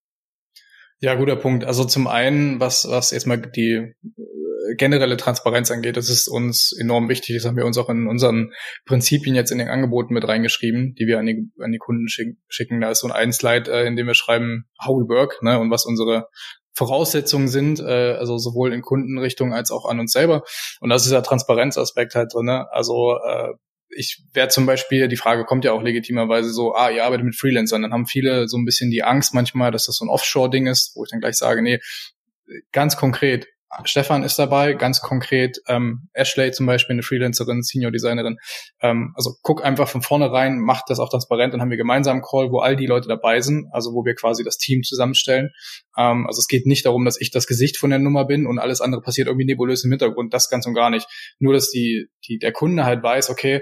[1.00, 1.66] Ja, guter Punkt.
[1.66, 3.94] Also zum einen, was, was jetzt mal die
[4.78, 7.36] generelle Transparenz angeht, das ist uns enorm wichtig.
[7.36, 8.54] Das haben wir uns auch in unseren
[8.86, 12.82] Prinzipien jetzt in den Angeboten mit reingeschrieben, die wir an die, an die Kunden schicken.
[12.82, 15.70] Da ist so ein Slide, äh, in dem wir schreiben, how we work ne, und
[15.72, 16.28] was unsere
[16.74, 20.44] Voraussetzungen sind, äh, also sowohl in Kundenrichtung als auch an uns selber.
[20.80, 22.46] Und das ist der Transparenzaspekt halt drin.
[22.46, 22.68] Ne?
[22.72, 23.54] Also äh,
[23.96, 27.36] ich werde zum Beispiel, die Frage kommt ja auch legitimerweise so, ah, ihr arbeitet mit
[27.36, 30.68] Freelancern, dann haben viele so ein bisschen die Angst manchmal, dass das so ein Offshore-Ding
[30.68, 31.80] ist, wo ich dann gleich sage, nee,
[32.72, 33.48] ganz konkret,
[33.86, 38.38] Stefan ist dabei, ganz konkret ähm, Ashley zum Beispiel, eine Freelancerin, Senior Designerin.
[38.82, 42.22] Ähm, also guck einfach von vornherein, macht das auch transparent, dann haben wir gemeinsam einen
[42.22, 45.50] Call, wo all die Leute dabei sind, also wo wir quasi das Team zusammenstellen.
[45.98, 48.60] Ähm, also es geht nicht darum, dass ich das Gesicht von der Nummer bin und
[48.60, 51.08] alles andere passiert irgendwie nebulös im Hintergrund, das ganz und gar nicht.
[51.40, 53.62] Nur, dass die, die, der Kunde halt weiß, okay,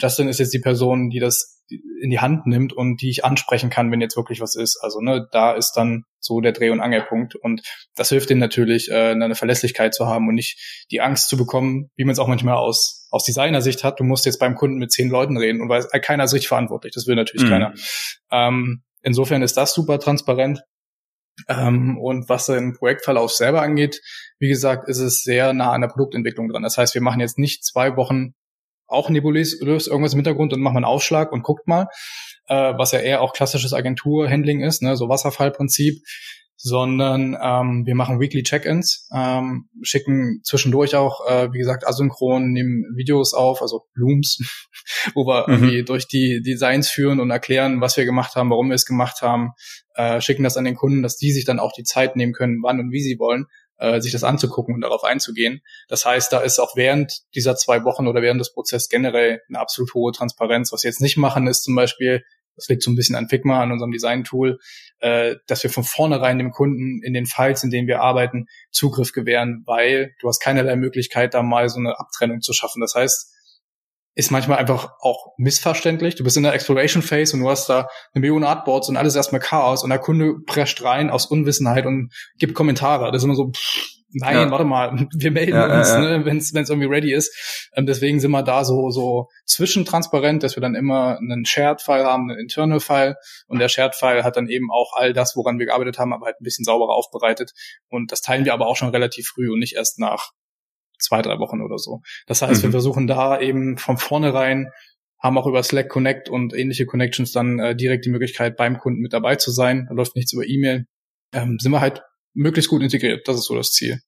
[0.00, 1.60] Justin ist jetzt die Person, die das
[2.00, 4.78] in die Hand nimmt und die ich ansprechen kann, wenn jetzt wirklich was ist.
[4.82, 7.62] Also ne, da ist dann so der Dreh- und Angelpunkt und
[7.94, 11.90] das hilft ihnen natürlich, äh, eine Verlässlichkeit zu haben und nicht die Angst zu bekommen,
[11.96, 14.00] wie man es auch manchmal aus aus Designersicht hat.
[14.00, 16.94] Du musst jetzt beim Kunden mit zehn Leuten reden und weiß, keiner ist richtig verantwortlich.
[16.94, 17.50] Das will natürlich mhm.
[17.50, 17.74] keiner.
[18.32, 20.62] Ähm, insofern ist das super transparent.
[21.48, 24.00] Ähm, und was den Projektverlauf selber angeht,
[24.38, 26.62] wie gesagt, ist es sehr nah an der Produktentwicklung dran.
[26.62, 28.34] Das heißt, wir machen jetzt nicht zwei Wochen
[28.86, 31.88] auch nebulös irgendwas im Hintergrund und macht mal einen Aufschlag und guckt mal,
[32.48, 36.02] äh, was ja eher auch klassisches Agenturhandling ist, ne, so Wasserfallprinzip,
[36.64, 42.84] sondern ähm, wir machen Weekly Check-ins, ähm, schicken zwischendurch auch, äh, wie gesagt, asynchron, nehmen
[42.94, 44.38] Videos auf, also Blooms,
[45.14, 45.54] wo wir mhm.
[45.54, 49.22] irgendwie durch die Designs führen und erklären, was wir gemacht haben, warum wir es gemacht
[49.22, 49.50] haben,
[49.96, 52.60] äh, schicken das an den Kunden, dass die sich dann auch die Zeit nehmen können,
[52.62, 53.46] wann und wie sie wollen
[53.78, 55.62] äh, sich das anzugucken und darauf einzugehen.
[55.88, 59.58] Das heißt, da ist auch während dieser zwei Wochen oder während des Prozesses generell eine
[59.58, 60.72] absolut hohe Transparenz.
[60.72, 62.22] Was wir jetzt nicht machen, ist zum Beispiel,
[62.56, 64.58] das liegt so ein bisschen an Figma, an unserem Design-Tool,
[65.00, 69.12] äh, dass wir von vornherein dem Kunden in den Files, in denen wir arbeiten, Zugriff
[69.12, 72.80] gewähren, weil du hast keinerlei Möglichkeit, da mal so eine Abtrennung zu schaffen.
[72.80, 73.32] Das heißt,
[74.14, 76.16] ist manchmal einfach auch missverständlich.
[76.16, 79.16] Du bist in der Exploration Phase und du hast da eine Million Artboards und alles
[79.16, 83.10] erstmal Chaos und der Kunde prescht rein aus Unwissenheit und gibt Kommentare.
[83.10, 84.50] Das ist immer so, pff, nein, ja.
[84.50, 87.70] warte mal, wir melden ja, uns, ja, ne, wenn es irgendwie ready ist.
[87.74, 92.30] Ähm, deswegen sind wir da so so zwischentransparent, dass wir dann immer einen Shared-File haben,
[92.30, 96.12] einen Internal-File und der Shared-File hat dann eben auch all das, woran wir gearbeitet haben,
[96.12, 97.52] aber halt ein bisschen sauberer aufbereitet
[97.88, 100.30] und das teilen wir aber auch schon relativ früh und nicht erst nach
[100.98, 102.00] zwei, drei Wochen oder so.
[102.26, 102.68] Das heißt, mhm.
[102.68, 104.70] wir versuchen da eben von vornherein
[105.22, 109.00] haben auch über Slack Connect und ähnliche Connections dann äh, direkt die Möglichkeit, beim Kunden
[109.00, 109.86] mit dabei zu sein.
[109.88, 110.86] Da läuft nichts über E-Mail.
[111.32, 112.02] Ähm, sind wir halt
[112.34, 113.26] möglichst gut integriert.
[113.26, 114.00] Das ist so das Ziel.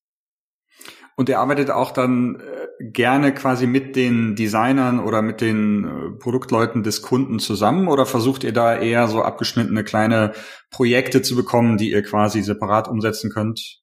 [1.16, 6.18] Und er arbeitet auch dann äh, gerne quasi mit den Designern oder mit den äh,
[6.18, 10.32] Produktleuten des Kunden zusammen oder versucht ihr da eher so abgeschnittene kleine
[10.70, 13.80] Projekte zu bekommen, die ihr quasi separat umsetzen könnt?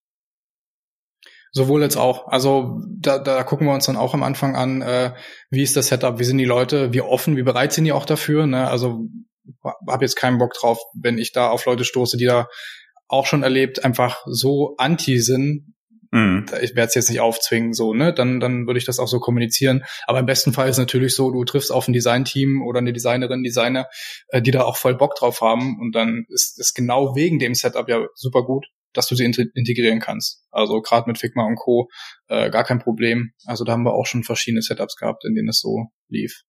[1.54, 2.27] Sowohl als auch.
[2.27, 5.13] Also da, da gucken wir uns dann auch am Anfang an, äh,
[5.49, 8.06] wie ist das Setup, wie sind die Leute, wie offen, wie bereit sind die auch
[8.06, 8.45] dafür.
[8.45, 8.67] Ne?
[8.67, 9.08] Also
[9.63, 12.47] habe jetzt keinen Bock drauf, wenn ich da auf Leute stoße, die da
[13.12, 15.74] auch schon erlebt, einfach so anti sind.
[16.12, 16.45] Mhm.
[16.62, 18.13] Ich werde es jetzt nicht aufzwingen, so, ne?
[18.13, 19.84] Dann, dann würde ich das auch so kommunizieren.
[20.08, 23.43] Aber im besten Fall ist natürlich so, du triffst auf ein Designteam oder eine Designerin,
[23.43, 23.88] Designer,
[24.30, 25.80] äh, die da auch voll Bock drauf haben.
[25.80, 30.00] Und dann ist es genau wegen dem Setup ja super gut, dass du sie integrieren
[30.00, 30.43] kannst.
[30.52, 31.88] Also gerade mit Figma und Co.
[32.28, 33.32] Äh, gar kein Problem.
[33.45, 36.43] Also da haben wir auch schon verschiedene Setups gehabt, in denen es so lief.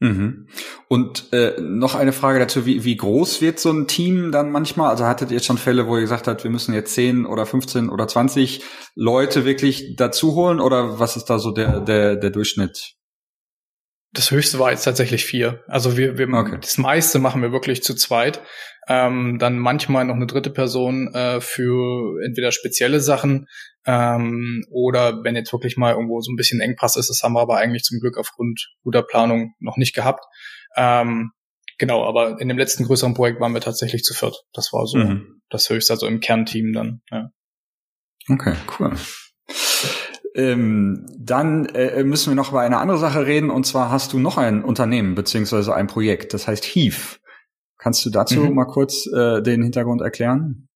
[0.00, 0.48] Mhm.
[0.88, 4.90] Und äh, noch eine Frage dazu, wie, wie groß wird so ein Team dann manchmal?
[4.90, 7.46] Also hattet ihr jetzt schon Fälle, wo ihr gesagt habt, wir müssen jetzt 10 oder
[7.46, 8.62] 15 oder 20
[8.94, 12.96] Leute wirklich dazu holen oder was ist da so der, der, der Durchschnitt?
[14.14, 15.64] Das höchste war jetzt tatsächlich vier.
[15.66, 16.58] Also wir, wir okay.
[16.60, 18.40] das meiste machen wir wirklich zu zweit.
[18.86, 23.48] Ähm, dann manchmal noch eine dritte Person äh, für entweder spezielle Sachen
[23.86, 27.40] ähm, oder wenn jetzt wirklich mal irgendwo so ein bisschen Engpass ist, das haben wir
[27.40, 30.24] aber eigentlich zum Glück aufgrund guter Planung noch nicht gehabt.
[30.76, 31.32] Ähm,
[31.78, 34.44] genau, aber in dem letzten größeren Projekt waren wir tatsächlich zu viert.
[34.52, 35.40] Das war so mhm.
[35.50, 37.02] das höchste, also im Kernteam dann.
[37.10, 37.30] Ja.
[38.28, 38.94] Okay, cool.
[40.34, 44.18] Ähm, dann äh, müssen wir noch über eine andere Sache reden, und zwar hast du
[44.18, 47.18] noch ein Unternehmen beziehungsweise ein Projekt, das heißt Heave.
[47.78, 48.54] Kannst du dazu mhm.
[48.54, 50.68] mal kurz äh, den Hintergrund erklären?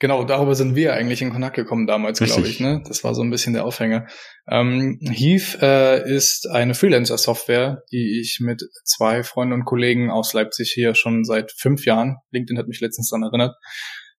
[0.00, 2.60] Genau, darüber sind wir eigentlich in Kontakt gekommen damals, glaube ich.
[2.60, 2.82] Ne?
[2.86, 4.06] Das war so ein bisschen der Aufhänger.
[4.48, 10.70] Ähm, Heath äh, ist eine Freelancer-Software, die ich mit zwei Freunden und Kollegen aus Leipzig
[10.70, 13.56] hier schon seit fünf Jahren, LinkedIn hat mich letztens daran erinnert,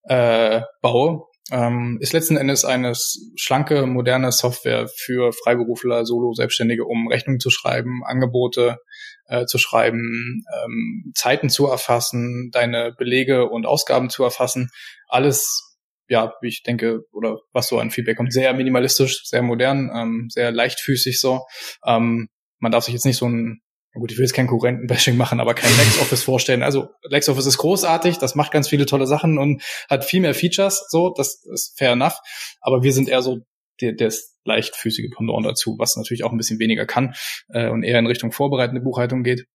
[0.02, 1.22] äh, baue.
[1.50, 2.92] Ähm, ist letzten Endes eine
[3.36, 8.78] schlanke, moderne Software für Freiberufler, Solo-Selbstständige, um Rechnungen zu schreiben, Angebote
[9.26, 14.70] äh, zu schreiben, ähm, Zeiten zu erfassen, deine Belege und Ausgaben zu erfassen.
[15.08, 15.70] Alles
[16.10, 20.26] ja, wie ich denke, oder was so an Feedback kommt, sehr minimalistisch, sehr modern, ähm,
[20.28, 21.46] sehr leichtfüßig so.
[21.86, 23.60] Ähm, man darf sich jetzt nicht so ein,
[23.98, 26.62] gut, ich will jetzt kein Konkurrentenbashing machen, aber kein LexOffice vorstellen.
[26.62, 30.86] Also LexOffice ist großartig, das macht ganz viele tolle Sachen und hat viel mehr Features,
[30.88, 32.18] so, das ist fair enough.
[32.60, 33.40] Aber wir sind eher so
[33.80, 34.12] der, der
[34.44, 37.14] leichtfüßige Pendant dazu, was natürlich auch ein bisschen weniger kann
[37.48, 39.46] äh, und eher in Richtung vorbereitende Buchhaltung geht.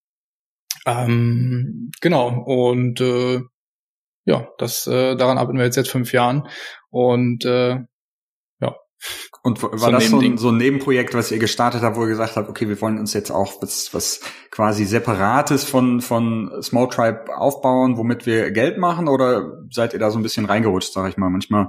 [0.86, 3.40] Ähm, genau, und äh,
[4.26, 6.48] ja, das äh, daran arbeiten wir jetzt seit fünf Jahren
[6.90, 7.78] und äh.
[9.42, 12.10] Und war so das so ein, so ein Nebenprojekt, was ihr gestartet habt, wo ihr
[12.10, 16.90] gesagt habt, okay, wir wollen uns jetzt auch was, was quasi separates von von Small
[16.90, 21.10] Tribe aufbauen, womit wir Geld machen, oder seid ihr da so ein bisschen reingerutscht, sag
[21.10, 21.30] ich mal?
[21.30, 21.68] Manchmal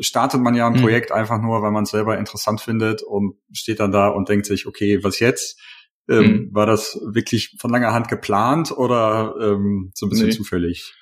[0.00, 0.80] startet man ja ein mhm.
[0.80, 4.46] Projekt einfach nur, weil man es selber interessant findet und steht dann da und denkt
[4.46, 5.60] sich, okay, was jetzt?
[6.08, 6.48] Ähm, mhm.
[6.52, 10.34] War das wirklich von langer Hand geplant oder ähm, so ein bisschen nee.
[10.34, 10.94] zufällig?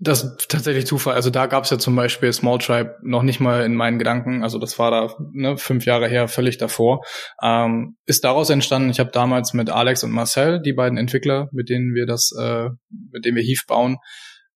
[0.00, 1.14] Das ist tatsächlich Zufall.
[1.14, 4.42] Also da gab es ja zum Beispiel Small Tribe noch nicht mal in meinen Gedanken.
[4.42, 7.04] Also das war da ne, fünf Jahre her, völlig davor.
[7.42, 8.90] Ähm, ist daraus entstanden.
[8.90, 12.68] Ich habe damals mit Alex und Marcel, die beiden Entwickler, mit denen wir das, äh,
[13.12, 13.98] mit denen wir Heave bauen,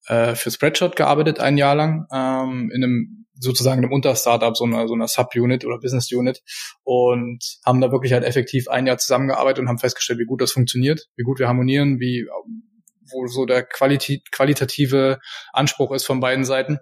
[0.07, 4.89] äh, für Spreadshot gearbeitet ein Jahr lang ähm, in einem sozusagen einem Unterstartup, so einer,
[4.89, 6.43] so einer Subunit oder Business Unit
[6.83, 10.53] und haben da wirklich halt effektiv ein Jahr zusammengearbeitet und haben festgestellt, wie gut das
[10.53, 12.27] funktioniert, wie gut wir harmonieren, wie
[13.11, 15.18] wo so der Qualitä qualitative
[15.53, 16.79] Anspruch ist von beiden Seiten.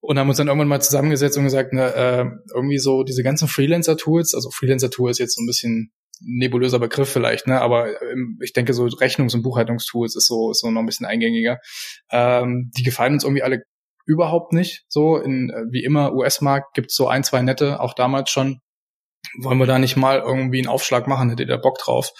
[0.00, 3.46] Und haben uns dann irgendwann mal zusammengesetzt und gesagt, ne, äh, irgendwie so diese ganzen
[3.46, 5.92] Freelancer-Tools, also Freelancer-Tool ist jetzt so ein bisschen
[6.24, 7.60] nebulöser Begriff vielleicht, ne?
[7.60, 11.06] Aber ähm, ich denke, so Rechnungs- und Buchhaltungstools ist so, ist so noch ein bisschen
[11.06, 11.58] eingängiger.
[12.10, 13.62] Ähm, die gefallen uns irgendwie alle
[14.06, 14.84] überhaupt nicht.
[14.88, 18.60] So, in äh, wie immer, US-Markt gibt's so ein, zwei nette, auch damals schon.
[19.40, 22.10] Wollen wir da nicht mal irgendwie einen Aufschlag machen, hättet ihr da Bock drauf?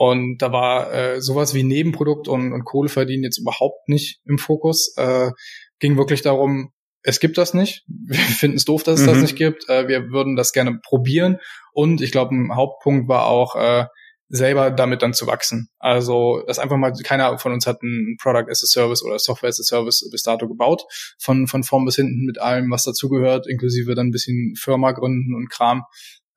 [0.00, 4.38] Und da war äh, sowas wie Nebenprodukt und, und Kohle verdienen jetzt überhaupt nicht im
[4.38, 4.94] Fokus.
[4.96, 5.30] Äh,
[5.78, 7.84] ging wirklich darum, es gibt das nicht.
[7.86, 9.10] Wir finden es doof, dass es mhm.
[9.10, 9.68] das nicht gibt.
[9.68, 11.36] Äh, wir würden das gerne probieren.
[11.74, 13.84] Und ich glaube, ein Hauptpunkt war auch, äh,
[14.30, 15.68] selber damit dann zu wachsen.
[15.78, 19.48] Also, dass einfach mal keiner von uns hat ein Product as a Service oder Software
[19.48, 20.84] as a Service bis dato gebaut.
[21.18, 25.34] Von, von vorn bis hinten mit allem, was dazugehört, inklusive dann ein bisschen Firma gründen
[25.34, 25.82] und Kram.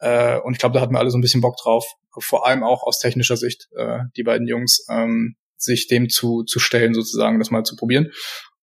[0.03, 1.85] Äh, und ich glaube, da hatten wir alle so ein bisschen Bock drauf,
[2.19, 6.59] vor allem auch aus technischer Sicht, äh, die beiden Jungs, ähm, sich dem zu, zu
[6.59, 8.11] stellen, sozusagen, das mal zu probieren.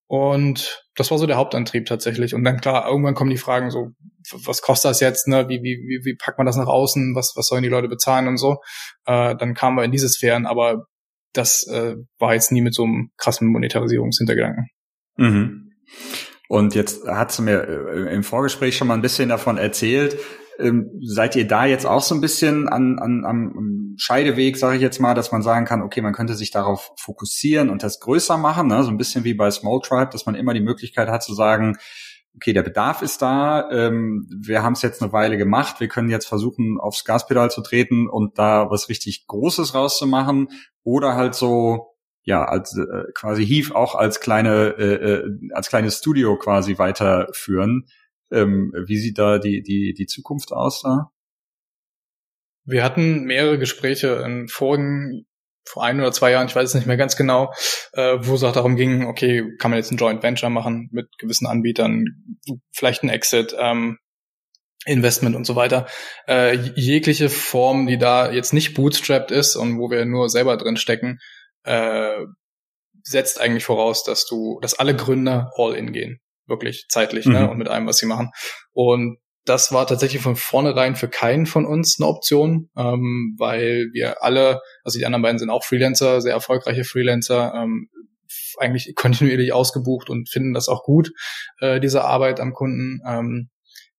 [0.06, 2.34] Und das war so der Hauptantrieb tatsächlich.
[2.34, 3.92] Und dann klar, irgendwann kommen die Fragen so,
[4.44, 5.48] was kostet das jetzt, ne?
[5.48, 7.14] Wie, wie, wie, wie packt man das nach außen?
[7.14, 8.58] Was, was sollen die Leute bezahlen und so?
[9.06, 10.84] Äh, dann kamen wir in diese Sphären, aber
[11.32, 14.66] das äh, war jetzt nie mit so einem krassen Monetarisierungshintergedanken.
[15.16, 15.70] Mhm.
[16.48, 20.18] Und jetzt hat sie mir äh, im Vorgespräch schon mal ein bisschen davon erzählt,
[20.60, 24.82] ähm, seid ihr da jetzt auch so ein bisschen an, an, am Scheideweg, sage ich
[24.82, 28.36] jetzt mal, dass man sagen kann, okay, man könnte sich darauf fokussieren und das größer
[28.36, 28.82] machen, ne?
[28.82, 31.76] so ein bisschen wie bei Small Tribe, dass man immer die Möglichkeit hat zu sagen,
[32.36, 36.10] okay, der Bedarf ist da, ähm, wir haben es jetzt eine Weile gemacht, wir können
[36.10, 40.48] jetzt versuchen, aufs Gaspedal zu treten und da was richtig Großes rauszumachen
[40.84, 41.90] oder halt so
[42.22, 47.86] ja, als äh, quasi Heave auch als kleine äh, äh als kleines Studio quasi weiterführen.
[48.32, 51.10] Ähm, wie sieht da die, die, die Zukunft aus da?
[52.64, 55.26] Wir hatten mehrere Gespräche in vorigen,
[55.64, 57.52] vor ein oder zwei Jahren, ich weiß es nicht mehr ganz genau,
[57.92, 61.06] äh, wo es auch darum ging, okay, kann man jetzt ein Joint Venture machen mit
[61.18, 62.04] gewissen Anbietern,
[62.72, 63.98] vielleicht ein Exit, ähm,
[64.86, 65.86] Investment und so weiter.
[66.26, 70.76] Äh, jegliche Form, die da jetzt nicht bootstrapped ist und wo wir nur selber drin
[70.76, 71.18] stecken,
[71.64, 72.24] äh,
[73.02, 77.44] setzt eigentlich voraus, dass du, dass alle Gründer all in gehen wirklich zeitlich ne, mhm.
[77.44, 78.30] ne, und mit allem, was sie machen.
[78.72, 84.22] Und das war tatsächlich von vornherein für keinen von uns eine Option, ähm, weil wir
[84.22, 87.88] alle, also die anderen beiden sind auch Freelancer, sehr erfolgreiche Freelancer, ähm,
[88.58, 91.10] eigentlich kontinuierlich ausgebucht und finden das auch gut,
[91.60, 93.00] äh, diese Arbeit am Kunden.
[93.06, 93.50] Ähm,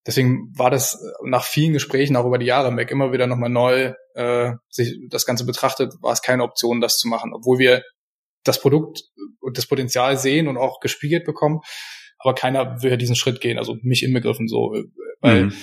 [0.05, 3.93] deswegen war das nach vielen Gesprächen auch über die Jahre weg immer wieder nochmal neu
[4.13, 7.81] äh, sich das Ganze betrachtet, war es keine Option, das zu machen, obwohl wir
[8.43, 9.01] das Produkt
[9.39, 11.61] und das Potenzial sehen und auch gespiegelt bekommen
[12.21, 14.83] aber keiner will ja diesen Schritt gehen, also mich inbegriffen so, äh,
[15.21, 15.53] weil mhm.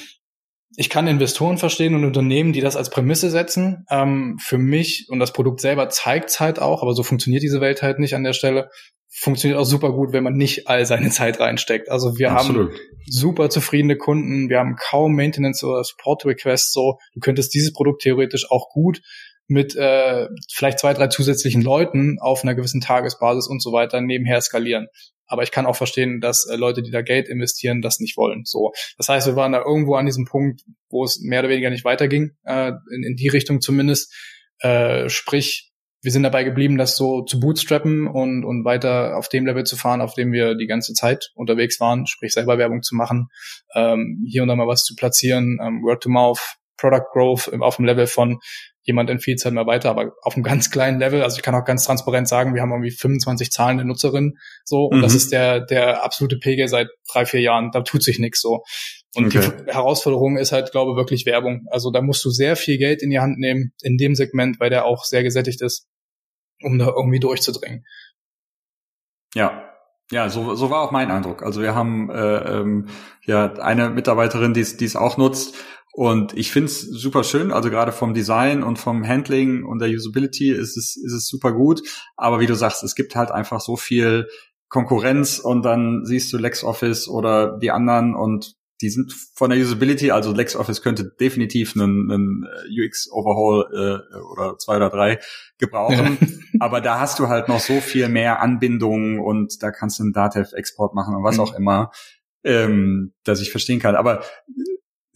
[0.77, 3.85] ich kann Investoren verstehen und Unternehmen, die das als Prämisse setzen.
[3.91, 7.61] Ähm, für mich und das Produkt selber zeigt es halt auch, aber so funktioniert diese
[7.61, 8.71] Welt halt nicht an der Stelle.
[9.11, 11.91] funktioniert auch super gut, wenn man nicht all seine Zeit reinsteckt.
[11.91, 12.73] Also wir Absolut.
[12.73, 16.73] haben super zufriedene Kunden, wir haben kaum Maintenance oder Support Requests.
[16.73, 19.01] So, du könntest dieses Produkt theoretisch auch gut
[19.49, 24.41] mit äh, vielleicht zwei, drei zusätzlichen Leuten auf einer gewissen Tagesbasis und so weiter nebenher
[24.43, 24.89] skalieren.
[25.29, 28.43] Aber ich kann auch verstehen, dass äh, Leute, die da Geld investieren, das nicht wollen.
[28.45, 31.71] So, das heißt, wir waren da irgendwo an diesem Punkt, wo es mehr oder weniger
[31.71, 34.13] nicht weiterging, äh, in, in die Richtung zumindest.
[34.61, 35.69] Äh, sprich,
[36.01, 39.77] wir sind dabei geblieben, das so zu bootstrappen und, und weiter auf dem Level zu
[39.77, 43.29] fahren, auf dem wir die ganze Zeit unterwegs waren, sprich selber Werbung zu machen,
[43.75, 47.77] ähm, hier und da mal was zu platzieren, ähm, Word to Mouth, Product Growth auf
[47.77, 48.39] dem Level von
[48.89, 51.23] jemand empfiehlt es halt mal weiter, aber auf einem ganz kleinen Level.
[51.23, 54.99] Also ich kann auch ganz transparent sagen, wir haben irgendwie 25 zahlende Nutzerinnen so und
[54.99, 55.03] mhm.
[55.03, 57.71] das ist der der absolute Pegel seit drei vier Jahren.
[57.71, 58.65] Da tut sich nichts so.
[59.15, 59.53] Und okay.
[59.67, 61.67] die Herausforderung ist halt, glaube ich, wirklich Werbung.
[61.71, 64.71] Also da musst du sehr viel Geld in die Hand nehmen in dem Segment, weil
[64.71, 65.87] der auch sehr gesättigt ist,
[66.63, 67.85] um da irgendwie durchzudringen.
[69.35, 69.69] Ja,
[70.11, 71.43] ja, so, so war auch mein Eindruck.
[71.43, 72.87] Also wir haben äh, ähm,
[73.27, 75.55] ja eine Mitarbeiterin, die es auch nutzt.
[75.93, 79.89] Und ich finde es super schön, also gerade vom Design und vom Handling und der
[79.89, 81.83] Usability ist es, ist es super gut.
[82.17, 84.29] Aber wie du sagst, es gibt halt einfach so viel
[84.69, 90.13] Konkurrenz und dann siehst du LexOffice oder die anderen und die sind von der Usability,
[90.13, 95.19] also LexOffice könnte definitiv einen, einen äh, UX-Overhaul äh, oder zwei oder drei
[95.59, 96.19] gebrauchen.
[96.21, 96.27] Ja.
[96.61, 100.13] Aber da hast du halt noch so viel mehr Anbindungen und da kannst du einen
[100.13, 101.43] Datev-Export machen und was mhm.
[101.43, 101.91] auch immer,
[102.45, 103.97] ähm, dass ich verstehen kann.
[103.97, 104.23] Aber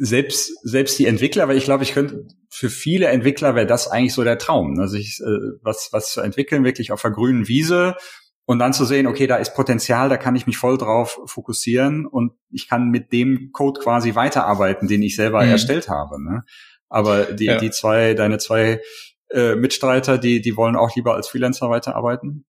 [0.04, 4.14] selbst selbst die Entwickler, weil ich glaube, ich könnte für viele Entwickler wäre das eigentlich
[4.14, 7.94] so der Traum, also ich, äh, was was zu entwickeln wirklich auf der grünen Wiese
[8.44, 12.06] und dann zu sehen, okay, da ist Potenzial, da kann ich mich voll drauf fokussieren
[12.06, 15.50] und ich kann mit dem Code quasi weiterarbeiten, den ich selber mhm.
[15.50, 16.22] erstellt habe.
[16.22, 16.42] Ne?
[16.88, 17.58] Aber die, ja.
[17.58, 18.80] die zwei, deine zwei
[19.30, 22.44] äh, Mitstreiter, die, die wollen auch lieber als Freelancer weiterarbeiten?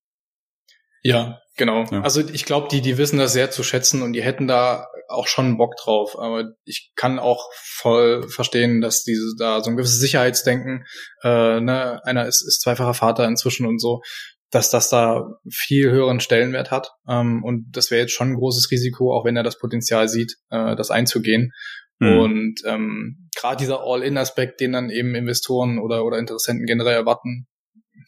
[1.04, 1.86] Ja, genau.
[1.92, 2.02] Ja.
[2.02, 5.28] Also ich glaube, die, die wissen das sehr zu schätzen und die hätten da auch
[5.28, 6.18] schon Bock drauf.
[6.18, 10.86] Aber ich kann auch voll verstehen, dass diese da so ein gewisses Sicherheitsdenken,
[11.24, 14.02] äh, ne, einer ist, ist zweifacher Vater inzwischen und so,
[14.50, 16.92] dass das da viel höheren Stellenwert hat.
[17.08, 20.38] Ähm, und das wäre jetzt schon ein großes Risiko, auch wenn er das Potenzial sieht,
[20.52, 21.52] äh, das einzugehen.
[22.00, 22.20] Mhm.
[22.20, 27.48] Und ähm, gerade dieser All-In-Aspekt, den dann eben Investoren oder, oder Interessenten generell erwarten,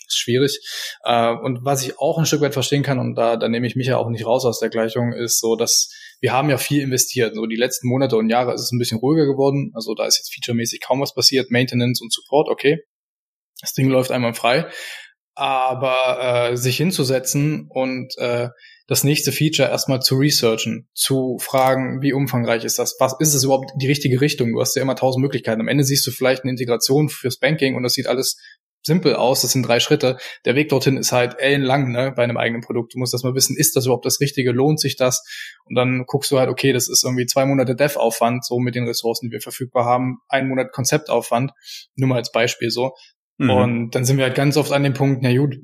[0.07, 0.59] ist schwierig.
[1.03, 3.75] Äh, und was ich auch ein Stück weit verstehen kann, und da, da nehme ich
[3.75, 5.89] mich ja auch nicht raus aus der Gleichung, ist so, dass
[6.21, 7.35] wir haben ja viel investiert.
[7.35, 9.71] So die letzten Monate und Jahre ist es ein bisschen ruhiger geworden.
[9.75, 11.51] Also da ist jetzt featuremäßig kaum was passiert.
[11.51, 12.79] Maintenance und Support, okay.
[13.61, 14.69] Das Ding läuft einmal frei
[15.35, 18.47] aber äh, sich hinzusetzen und äh,
[18.87, 23.43] das nächste Feature erstmal zu researchen, zu fragen, wie umfangreich ist das, was ist es
[23.43, 24.53] überhaupt die richtige Richtung?
[24.53, 25.59] Du hast ja immer tausend Möglichkeiten.
[25.59, 28.37] Am Ende siehst du vielleicht eine Integration fürs Banking und das sieht alles
[28.85, 30.17] simpel aus, das sind drei Schritte.
[30.45, 32.93] Der Weg dorthin ist halt ellenlang, ne, bei einem eigenen Produkt.
[32.93, 35.23] Du musst das mal wissen, ist das überhaupt das Richtige, lohnt sich das?
[35.65, 38.87] Und dann guckst du halt, okay, das ist irgendwie zwei Monate Dev-Aufwand, so mit den
[38.87, 41.51] Ressourcen, die wir verfügbar haben, ein Monat Konzeptaufwand,
[41.95, 42.93] nur mal als Beispiel so.
[43.37, 43.49] Mhm.
[43.49, 45.57] Und dann sind wir halt ganz oft an dem Punkt, na gut,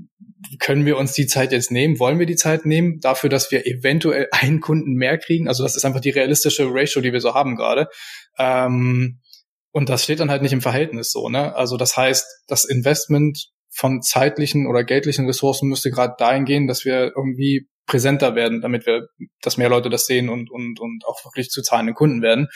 [0.60, 2.00] können wir uns die Zeit jetzt nehmen?
[2.00, 5.48] Wollen wir die Zeit nehmen dafür, dass wir eventuell einen Kunden mehr kriegen?
[5.48, 7.88] Also das ist einfach die realistische Ratio, die wir so haben gerade.
[8.38, 9.20] Ähm,
[9.72, 11.56] und das steht dann halt nicht im Verhältnis so, ne?
[11.56, 16.84] Also das heißt, das Investment von zeitlichen oder geldlichen Ressourcen müsste gerade dahin gehen, dass
[16.84, 19.08] wir irgendwie präsenter werden, damit wir,
[19.42, 22.48] dass mehr Leute das sehen und, und, und auch wirklich zu zahlenden Kunden werden.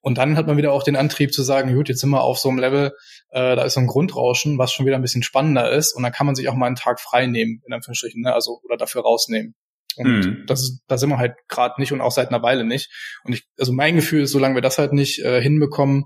[0.00, 2.38] Und dann hat man wieder auch den Antrieb zu sagen, gut, jetzt sind wir auf
[2.38, 2.92] so einem Level,
[3.30, 5.94] äh, da ist so ein Grundrauschen, was schon wieder ein bisschen spannender ist.
[5.94, 8.32] Und dann kann man sich auch mal einen Tag frei nehmen, in Anführungsstrichen, ne?
[8.32, 9.54] also oder dafür rausnehmen.
[9.96, 10.44] Und mhm.
[10.46, 12.90] das ist, da sind wir halt gerade nicht und auch seit einer Weile nicht.
[13.24, 16.04] Und ich, also mein Gefühl ist, solange wir das halt nicht äh, hinbekommen,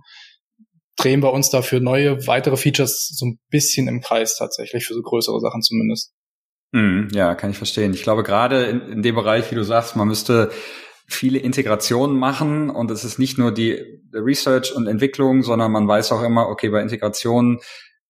[0.96, 5.02] drehen wir uns dafür neue, weitere Features so ein bisschen im Kreis tatsächlich, für so
[5.02, 6.12] größere Sachen zumindest.
[6.72, 7.94] Mhm, ja, kann ich verstehen.
[7.94, 10.50] Ich glaube, gerade in, in dem Bereich, wie du sagst, man müsste
[11.06, 16.12] viele Integrationen machen und es ist nicht nur die Research und Entwicklung, sondern man weiß
[16.12, 17.60] auch immer, okay, bei Integrationen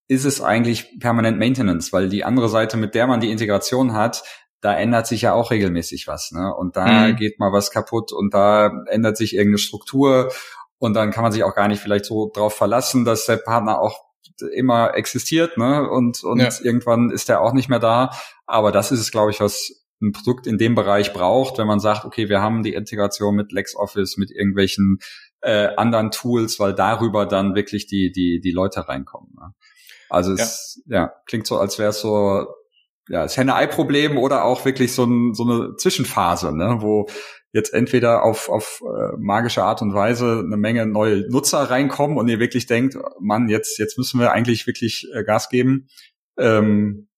[0.06, 4.22] ist es eigentlich permanent Maintenance, weil die andere Seite, mit der man die Integration hat,
[4.60, 6.54] da ändert sich ja auch regelmäßig was, ne?
[6.54, 7.16] Und da mhm.
[7.16, 10.32] geht mal was kaputt und da ändert sich irgendeine Struktur
[10.84, 13.80] und dann kann man sich auch gar nicht vielleicht so drauf verlassen, dass der Partner
[13.80, 14.04] auch
[14.52, 15.88] immer existiert, ne?
[15.88, 16.50] Und, und ja.
[16.62, 18.10] irgendwann ist der auch nicht mehr da.
[18.46, 21.80] Aber das ist es, glaube ich, was ein Produkt in dem Bereich braucht, wenn man
[21.80, 24.98] sagt, okay, wir haben die Integration mit LexOffice, mit irgendwelchen
[25.40, 29.30] äh, anderen Tools, weil darüber dann wirklich die, die, die Leute reinkommen.
[29.36, 29.54] Ne?
[30.10, 31.00] Also es ja.
[31.02, 32.46] ja klingt so, als wäre es so
[33.08, 37.06] ja, das Henne-Ei-Problem oder auch wirklich so, ein, so eine Zwischenphase, ne, wo
[37.54, 42.28] jetzt entweder auf, auf äh, magische Art und Weise eine Menge neue Nutzer reinkommen und
[42.28, 45.88] ihr wirklich denkt, Mann, jetzt, jetzt müssen wir eigentlich wirklich äh, Gas geben.
[46.36, 47.08] Ähm,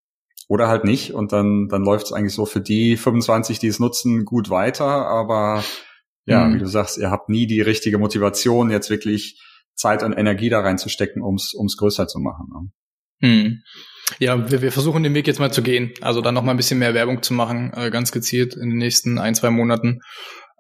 [0.48, 3.80] oder halt nicht und dann, dann läuft es eigentlich so für die 25, die es
[3.80, 5.64] nutzen, gut weiter, aber
[6.24, 6.54] ja, mhm.
[6.54, 9.42] wie du sagst, ihr habt nie die richtige Motivation, jetzt wirklich
[9.74, 12.72] Zeit und Energie da reinzustecken, ums ums größer zu machen.
[13.20, 13.28] Ne?
[13.28, 13.62] Mhm.
[14.18, 15.92] Ja, wir, wir versuchen den Weg jetzt mal zu gehen.
[16.00, 18.78] Also dann noch mal ein bisschen mehr Werbung zu machen, äh, ganz gezielt in den
[18.78, 20.00] nächsten ein, zwei Monaten.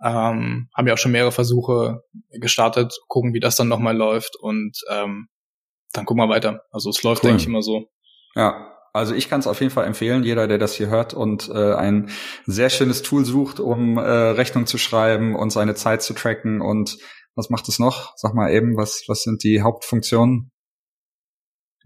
[0.02, 4.36] Ähm, haben ja auch schon mehrere Versuche gestartet, gucken, wie das dann noch mal läuft
[4.36, 5.28] und ähm,
[5.92, 6.62] dann gucken wir weiter.
[6.70, 7.30] Also es läuft, cool.
[7.30, 7.86] denke ich, immer so.
[8.34, 11.48] Ja, also ich kann es auf jeden Fall empfehlen, jeder, der das hier hört und
[11.48, 12.10] äh, ein
[12.44, 16.98] sehr schönes Tool sucht, um äh, Rechnung zu schreiben und seine Zeit zu tracken und
[17.34, 18.14] was macht es noch?
[18.16, 20.50] Sag mal eben, was, was sind die Hauptfunktionen?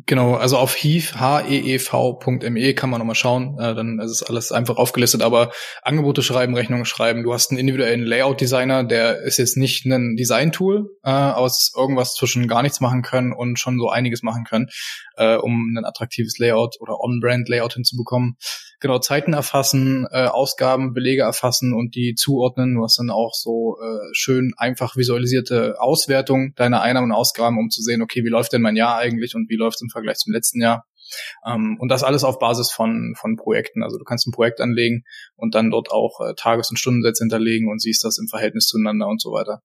[0.06, 4.76] Genau, also auf heev.me e kann man nochmal schauen, äh, dann ist es alles einfach
[4.76, 5.50] aufgelistet, aber
[5.82, 10.90] Angebote schreiben, Rechnungen schreiben, du hast einen individuellen Layout-Designer, der ist jetzt nicht ein Design-Tool,
[11.04, 14.68] äh, ist irgendwas zwischen gar nichts machen können und schon so einiges machen können,
[15.16, 18.36] äh, um ein attraktives Layout oder On-Brand-Layout hinzubekommen.
[18.78, 22.76] Genau Zeiten erfassen, äh, Ausgaben, Belege erfassen und die zuordnen.
[22.76, 27.68] Du hast dann auch so äh, schön einfach visualisierte Auswertung deiner Einnahmen und Ausgaben, um
[27.68, 30.18] zu sehen, okay, wie läuft denn mein Jahr eigentlich und wie läuft es im Vergleich
[30.18, 30.84] zum letzten Jahr.
[31.44, 33.82] Ähm, und das alles auf Basis von, von Projekten.
[33.82, 35.02] Also du kannst ein Projekt anlegen
[35.36, 39.06] und dann dort auch äh, Tages- und Stundensätze hinterlegen und siehst das im Verhältnis zueinander
[39.08, 39.62] und so weiter.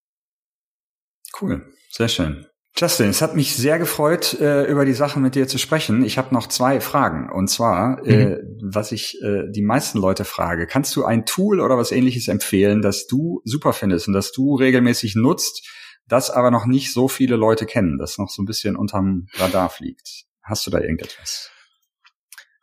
[1.40, 2.48] Cool, sehr schön.
[2.78, 6.04] Justin, es hat mich sehr gefreut, äh, über die Sachen mit dir zu sprechen.
[6.04, 7.32] Ich habe noch zwei Fragen.
[7.32, 8.32] Und zwar, äh, mhm.
[8.34, 12.28] äh, was ich äh, die meisten Leute frage, kannst du ein Tool oder was ähnliches
[12.28, 15.66] empfehlen, das du super findest und das du regelmäßig nutzt,
[16.08, 19.70] das aber noch nicht so viele Leute kennen, das noch so ein bisschen unterm Radar
[19.70, 20.26] fliegt?
[20.43, 21.51] Hast du da irgendetwas?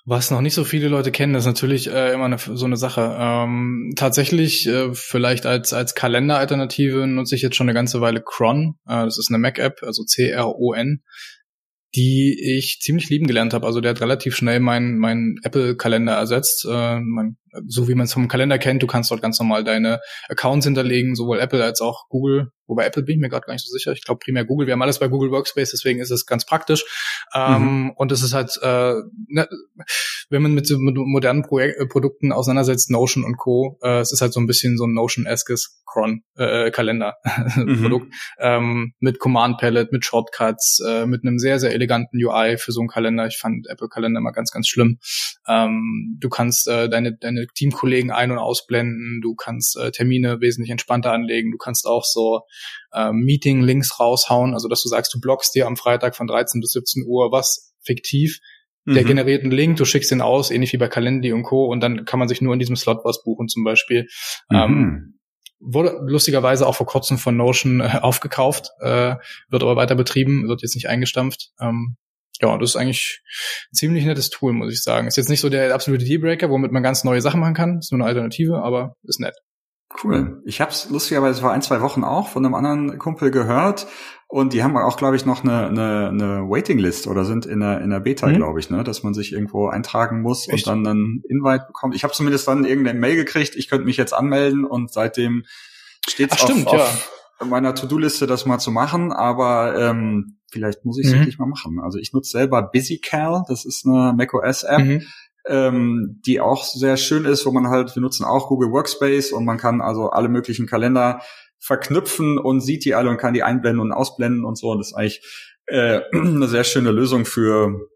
[0.04, 3.16] Was noch nicht so viele Leute kennen, ist natürlich äh, immer eine, so eine Sache.
[3.18, 8.74] Ähm, tatsächlich, äh, vielleicht als, als Kalenderalternative nutze ich jetzt schon eine ganze Weile Cron.
[8.84, 11.02] Äh, das ist eine Mac-App, also C-R-O-N
[11.94, 13.66] die ich ziemlich lieben gelernt habe.
[13.66, 16.66] Also der hat relativ schnell meinen mein Apple-Kalender ersetzt.
[16.68, 17.36] Äh, mein,
[17.66, 21.14] so wie man es vom Kalender kennt, du kannst dort ganz normal deine Accounts hinterlegen,
[21.14, 22.50] sowohl Apple als auch Google.
[22.66, 23.92] Wobei Apple bin ich mir gerade gar nicht so sicher.
[23.92, 24.66] Ich glaube primär Google.
[24.66, 26.84] Wir haben alles bei Google Workspace, deswegen ist es ganz praktisch.
[27.34, 27.92] Ähm, mhm.
[27.96, 28.94] Und es ist halt, äh,
[29.28, 29.48] ne,
[30.30, 34.22] wenn man mit, so, modernen Projek äh, Produkten auseinandersetzt, Notion und Co., äh, es ist
[34.22, 38.14] halt so ein bisschen so ein Notion-eskes Cron-Kalender-Produkt.
[38.38, 38.64] Äh, mhm.
[38.64, 42.80] ähm, mit Command Palette, mit Shortcuts, äh, mit einem sehr, sehr eleganten UI für so
[42.80, 43.26] einen Kalender.
[43.26, 44.98] Ich fand Apple-Kalender immer ganz, ganz schlimm.
[45.46, 50.70] Ähm, du kannst äh, deine, deine Teamkollegen ein- und ausblenden, du kannst äh, Termine wesentlich
[50.70, 52.42] entspannter anlegen, du kannst auch so
[52.92, 56.72] äh, Meeting-Links raushauen, also dass du sagst, du blockst dir am Freitag von 13 bis
[56.72, 58.40] 17 Uhr was fiktiv,
[58.84, 59.06] der mhm.
[59.06, 61.66] generiert einen Link, du schickst ihn aus, ähnlich wie bei Calendly und Co.
[61.66, 64.08] Und dann kann man sich nur in diesem Slot was buchen zum Beispiel.
[64.48, 64.56] Mhm.
[64.56, 65.18] Ähm,
[65.60, 69.14] wurde lustigerweise auch vor kurzem von Notion äh, aufgekauft, äh,
[69.48, 71.52] wird aber weiter betrieben, wird jetzt nicht eingestampft.
[71.60, 71.96] Ähm,
[72.42, 73.22] ja, das ist eigentlich
[73.70, 75.06] ein ziemlich nettes Tool, muss ich sagen.
[75.06, 77.78] Ist jetzt nicht so der absolute Dealbreaker, womit man ganz neue Sachen machen kann.
[77.78, 79.36] Ist nur eine Alternative, aber ist nett.
[80.02, 80.42] Cool.
[80.44, 83.86] Ich habe es lustigerweise vor ein, zwei Wochen auch von einem anderen Kumpel gehört
[84.26, 87.82] und die haben auch, glaube ich, noch eine, eine, eine Waiting-List oder sind in der,
[87.82, 88.36] in der Beta, mhm.
[88.36, 90.66] glaube ich, ne, dass man sich irgendwo eintragen muss Echt?
[90.66, 91.94] und dann einen Invite bekommt.
[91.94, 95.44] Ich habe zumindest dann irgendeine Mail gekriegt, ich könnte mich jetzt anmelden und seitdem
[96.08, 96.84] steht es auf, ja.
[96.84, 101.18] auf meiner To-Do-Liste, das mal zu machen, aber ähm, vielleicht muss ich es mhm.
[101.20, 101.80] wirklich mal machen.
[101.80, 104.84] Also ich nutze selber BusyCal, das ist eine macOS-App.
[104.84, 105.02] Mhm
[105.46, 109.44] ähm, die auch sehr schön ist, wo man halt, wir nutzen auch Google Workspace und
[109.44, 111.20] man kann also alle möglichen Kalender
[111.58, 114.70] verknüpfen und sieht die alle und kann die einblenden und ausblenden und so.
[114.70, 115.22] Und das ist eigentlich
[115.66, 117.88] äh, eine sehr schöne Lösung für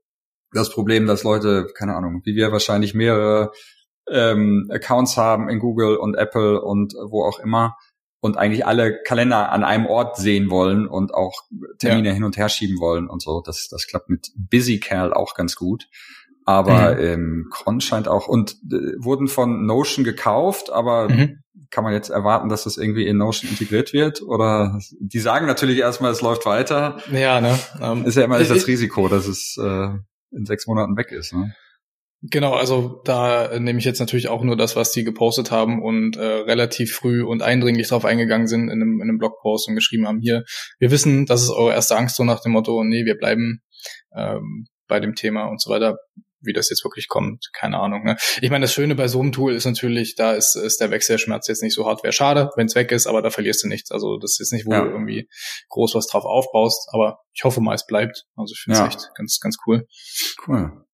[0.53, 3.53] das Problem, dass Leute, keine Ahnung, wie wir wahrscheinlich mehrere
[4.09, 7.77] ähm, Accounts haben in Google und Apple und wo auch immer
[8.21, 11.43] und eigentlich alle Kalender an einem Ort sehen wollen und auch
[11.79, 12.15] Termine ja.
[12.15, 13.43] hin und her schieben wollen und so.
[13.45, 15.89] Das, das klappt mit BusyCal auch ganz gut.
[16.45, 17.01] Aber mhm.
[17.01, 21.41] ähm, Cron scheint auch und äh, wurden von Notion gekauft, aber mhm.
[21.71, 24.23] kann man jetzt erwarten, dass das irgendwie in Notion integriert wird?
[24.23, 26.99] Oder die sagen natürlich erstmal, es läuft weiter.
[27.11, 27.59] Ja, ne?
[27.81, 29.89] Um, ähm, ist ja immer ich, das Risiko, dass es äh,
[30.31, 31.33] in sechs Monaten weg ist.
[31.33, 31.53] Ne?
[32.23, 36.17] Genau, also da nehme ich jetzt natürlich auch nur das, was die gepostet haben und
[36.17, 40.09] äh, relativ früh und eindringlich darauf eingegangen sind in einem, in einem Blogpost und geschrieben
[40.09, 40.45] haben, hier,
[40.79, 43.61] wir wissen, das ist eure erste Angst so nach dem Motto, nee, wir bleiben
[44.17, 45.97] ähm, bei dem Thema und so weiter
[46.47, 48.05] wie das jetzt wirklich kommt, keine Ahnung.
[48.05, 48.17] Ne?
[48.41, 51.49] Ich meine, das Schöne bei so einem Tool ist natürlich, da ist, ist der Wechselschmerz
[51.49, 52.03] jetzt nicht so hart.
[52.03, 53.91] Wäre schade, wenn es weg ist, aber da verlierst du nichts.
[53.91, 54.83] Also das ist nicht, wo ja.
[54.83, 55.29] du irgendwie
[55.69, 58.25] groß was drauf aufbaust, aber ich hoffe mal, es bleibt.
[58.37, 58.87] Also ich finde es ja.
[58.87, 59.87] echt ganz, ganz cool.
[60.47, 60.87] Cool.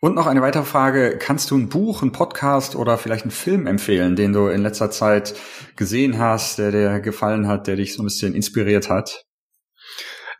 [0.00, 1.18] Und noch eine weitere Frage.
[1.18, 4.90] Kannst du ein Buch, ein Podcast oder vielleicht einen Film empfehlen, den du in letzter
[4.90, 5.34] Zeit
[5.74, 9.24] gesehen hast, der dir gefallen hat, der dich so ein bisschen inspiriert hat?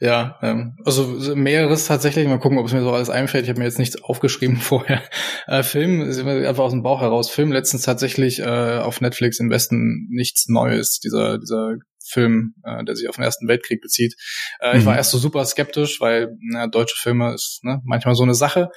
[0.01, 2.29] Ja, ähm, also mehreres tatsächlich.
[2.29, 3.45] Mal gucken, ob es mir so alles einfällt.
[3.45, 5.03] Ich habe mir jetzt nichts aufgeschrieben vorher.
[5.49, 7.29] Äh, Film, einfach aus dem Bauch heraus.
[7.29, 11.01] Film letztens tatsächlich äh, auf Netflix im Westen nichts Neues.
[11.01, 11.79] Dieser dieser
[12.09, 14.15] Film, äh, der sich auf den Ersten Weltkrieg bezieht.
[14.61, 14.81] Äh, mhm.
[14.81, 14.99] Ich war mhm.
[14.99, 18.71] erst so super skeptisch, weil na, deutsche Filme ist ne, manchmal so eine Sache.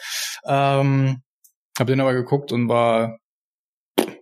[0.45, 1.21] Ähm,
[1.77, 3.17] habe den aber geguckt und war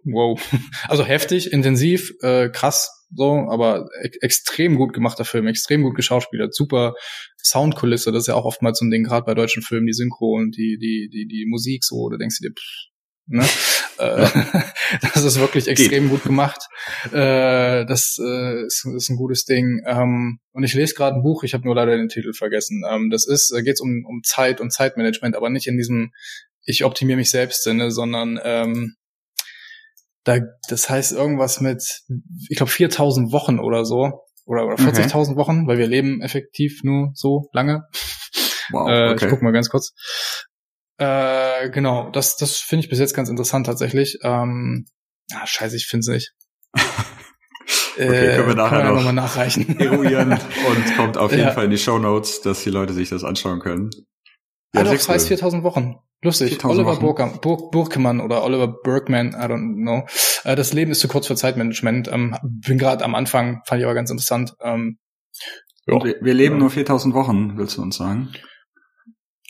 [0.03, 0.39] wow.
[0.87, 6.53] Also heftig, intensiv, äh, krass, so, aber e extrem gut gemachter Film, extrem gut geschauspielert,
[6.53, 6.93] super
[7.43, 10.35] Soundkulisse, das ist ja auch oftmals so ein Ding, gerade bei deutschen Filmen, die Synchro
[10.35, 12.88] und die, die, die, die Musik so, da denkst du dir, pff,
[13.29, 13.45] ne?
[13.97, 14.27] Äh,
[15.13, 16.11] das ist wirklich extrem Geht.
[16.11, 16.61] gut gemacht.
[17.11, 19.81] Äh, das äh, ist, ist ein gutes Ding.
[19.85, 22.83] Ähm, und ich lese gerade ein Buch, ich habe nur leider den Titel vergessen.
[22.89, 26.11] Ähm, das ist, da geht es um, um Zeit und Zeitmanagement, aber nicht in diesem
[26.69, 28.95] ich optimiere mich selbst Sinne, sondern ähm,
[30.23, 31.83] da, das heißt irgendwas mit,
[32.49, 34.21] ich glaube 4000 Wochen oder so.
[34.45, 35.35] Oder, oder 40.000 okay.
[35.35, 37.83] Wochen, weil wir leben effektiv nur so lange.
[38.71, 39.25] Wow, äh, okay.
[39.25, 39.93] Ich guck mal ganz kurz.
[40.99, 44.19] Äh, genau, das, das finde ich bis jetzt ganz interessant tatsächlich.
[44.21, 44.85] Ähm,
[45.33, 46.33] ah, scheiße, ich finde es nicht.
[47.95, 49.79] okay, können wir äh, nachher können wir noch nachreichen.
[49.79, 51.51] eruieren und kommt auf jeden ja.
[51.51, 53.89] Fall in die Show Notes, dass die Leute sich das anschauen können.
[54.75, 55.95] Ja, heißt 4000 Wochen.
[56.21, 56.63] Lustig.
[56.65, 60.05] Oliver Burkemann, Bur Burkemann oder Oliver Bergman, I don't know.
[60.43, 62.09] Äh, das Leben ist zu kurz für Zeitmanagement.
[62.11, 64.53] Ähm, bin gerade am Anfang, fand ich aber ganz interessant.
[64.61, 64.99] Ähm,
[65.85, 66.59] wir, wir, leben ja.
[66.59, 68.33] nur 4000 Wochen, willst du uns sagen?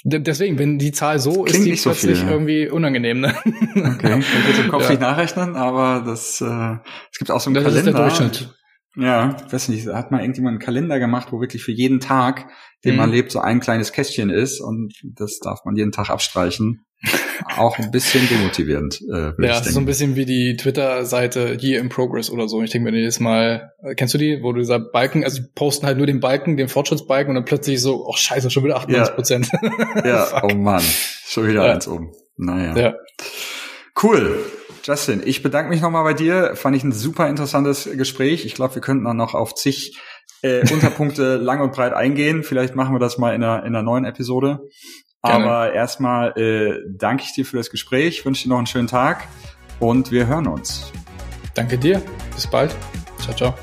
[0.03, 2.29] Deswegen, wenn die Zahl so ist, die so plötzlich viel.
[2.29, 3.19] irgendwie unangenehm.
[3.19, 3.35] Ne?
[3.35, 4.89] Okay, ich will im Kopf ja.
[4.91, 6.77] nicht nachrechnen, aber das äh,
[7.11, 7.89] es gibt auch so einen das Kalender.
[7.89, 8.55] Ist der Durchschnitt.
[8.95, 12.47] Ja, weiß nicht, hat mal irgendjemand einen Kalender gemacht, wo wirklich für jeden Tag,
[12.83, 12.97] den mhm.
[12.97, 16.85] man lebt, so ein kleines Kästchen ist und das darf man jeden Tag abstreichen.
[17.55, 19.01] Auch ein bisschen demotivierend.
[19.11, 22.61] Äh, ja, so ein bisschen wie die Twitter-Seite Year in Progress oder so.
[22.61, 25.85] Ich denke mir jedes Mal, äh, kennst du die, wo du dieser Balken, also posten
[25.85, 29.15] halt nur den Balken, den Fortschrittsbalken und dann plötzlich so, oh scheiße, schon wieder 98
[29.15, 29.49] Prozent.
[30.03, 30.83] Ja, ja oh Mann,
[31.25, 31.73] schon wieder ja.
[31.73, 32.13] eins um.
[32.37, 32.77] Naja.
[32.77, 32.93] Ja.
[34.01, 34.39] Cool.
[34.83, 36.55] Justin, ich bedanke mich nochmal bei dir.
[36.55, 38.45] Fand ich ein super interessantes Gespräch.
[38.45, 39.97] Ich glaube, wir könnten dann noch auf zig
[40.41, 42.43] äh, Unterpunkte lang und breit eingehen.
[42.43, 44.61] Vielleicht machen wir das mal in einer, in einer neuen Episode.
[45.23, 45.45] Gerne.
[45.45, 49.27] Aber erstmal äh, danke ich dir für das Gespräch, wünsche dir noch einen schönen Tag
[49.79, 50.91] und wir hören uns.
[51.53, 52.01] Danke dir.
[52.33, 52.73] Bis bald.
[53.19, 53.53] Ciao, ciao.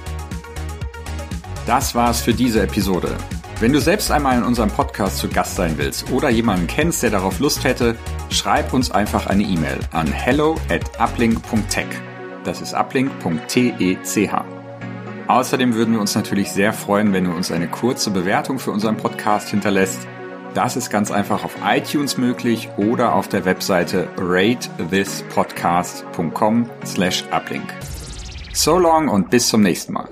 [1.66, 3.16] Das war's für diese Episode.
[3.58, 7.08] Wenn du selbst einmal in unserem Podcast zu Gast sein willst oder jemanden kennst, der
[7.08, 7.96] darauf Lust hätte,
[8.28, 11.86] schreib uns einfach eine E-Mail an hello at uplink.tech.
[12.44, 13.96] Das ist uplink.tech.
[15.26, 18.98] Außerdem würden wir uns natürlich sehr freuen, wenn du uns eine kurze Bewertung für unseren
[18.98, 20.06] Podcast hinterlässt.
[20.56, 27.74] Das ist ganz einfach auf iTunes möglich oder auf der Webseite ratethispodcast.com slash uplink.
[28.54, 30.08] So long und bis zum nächsten Mal.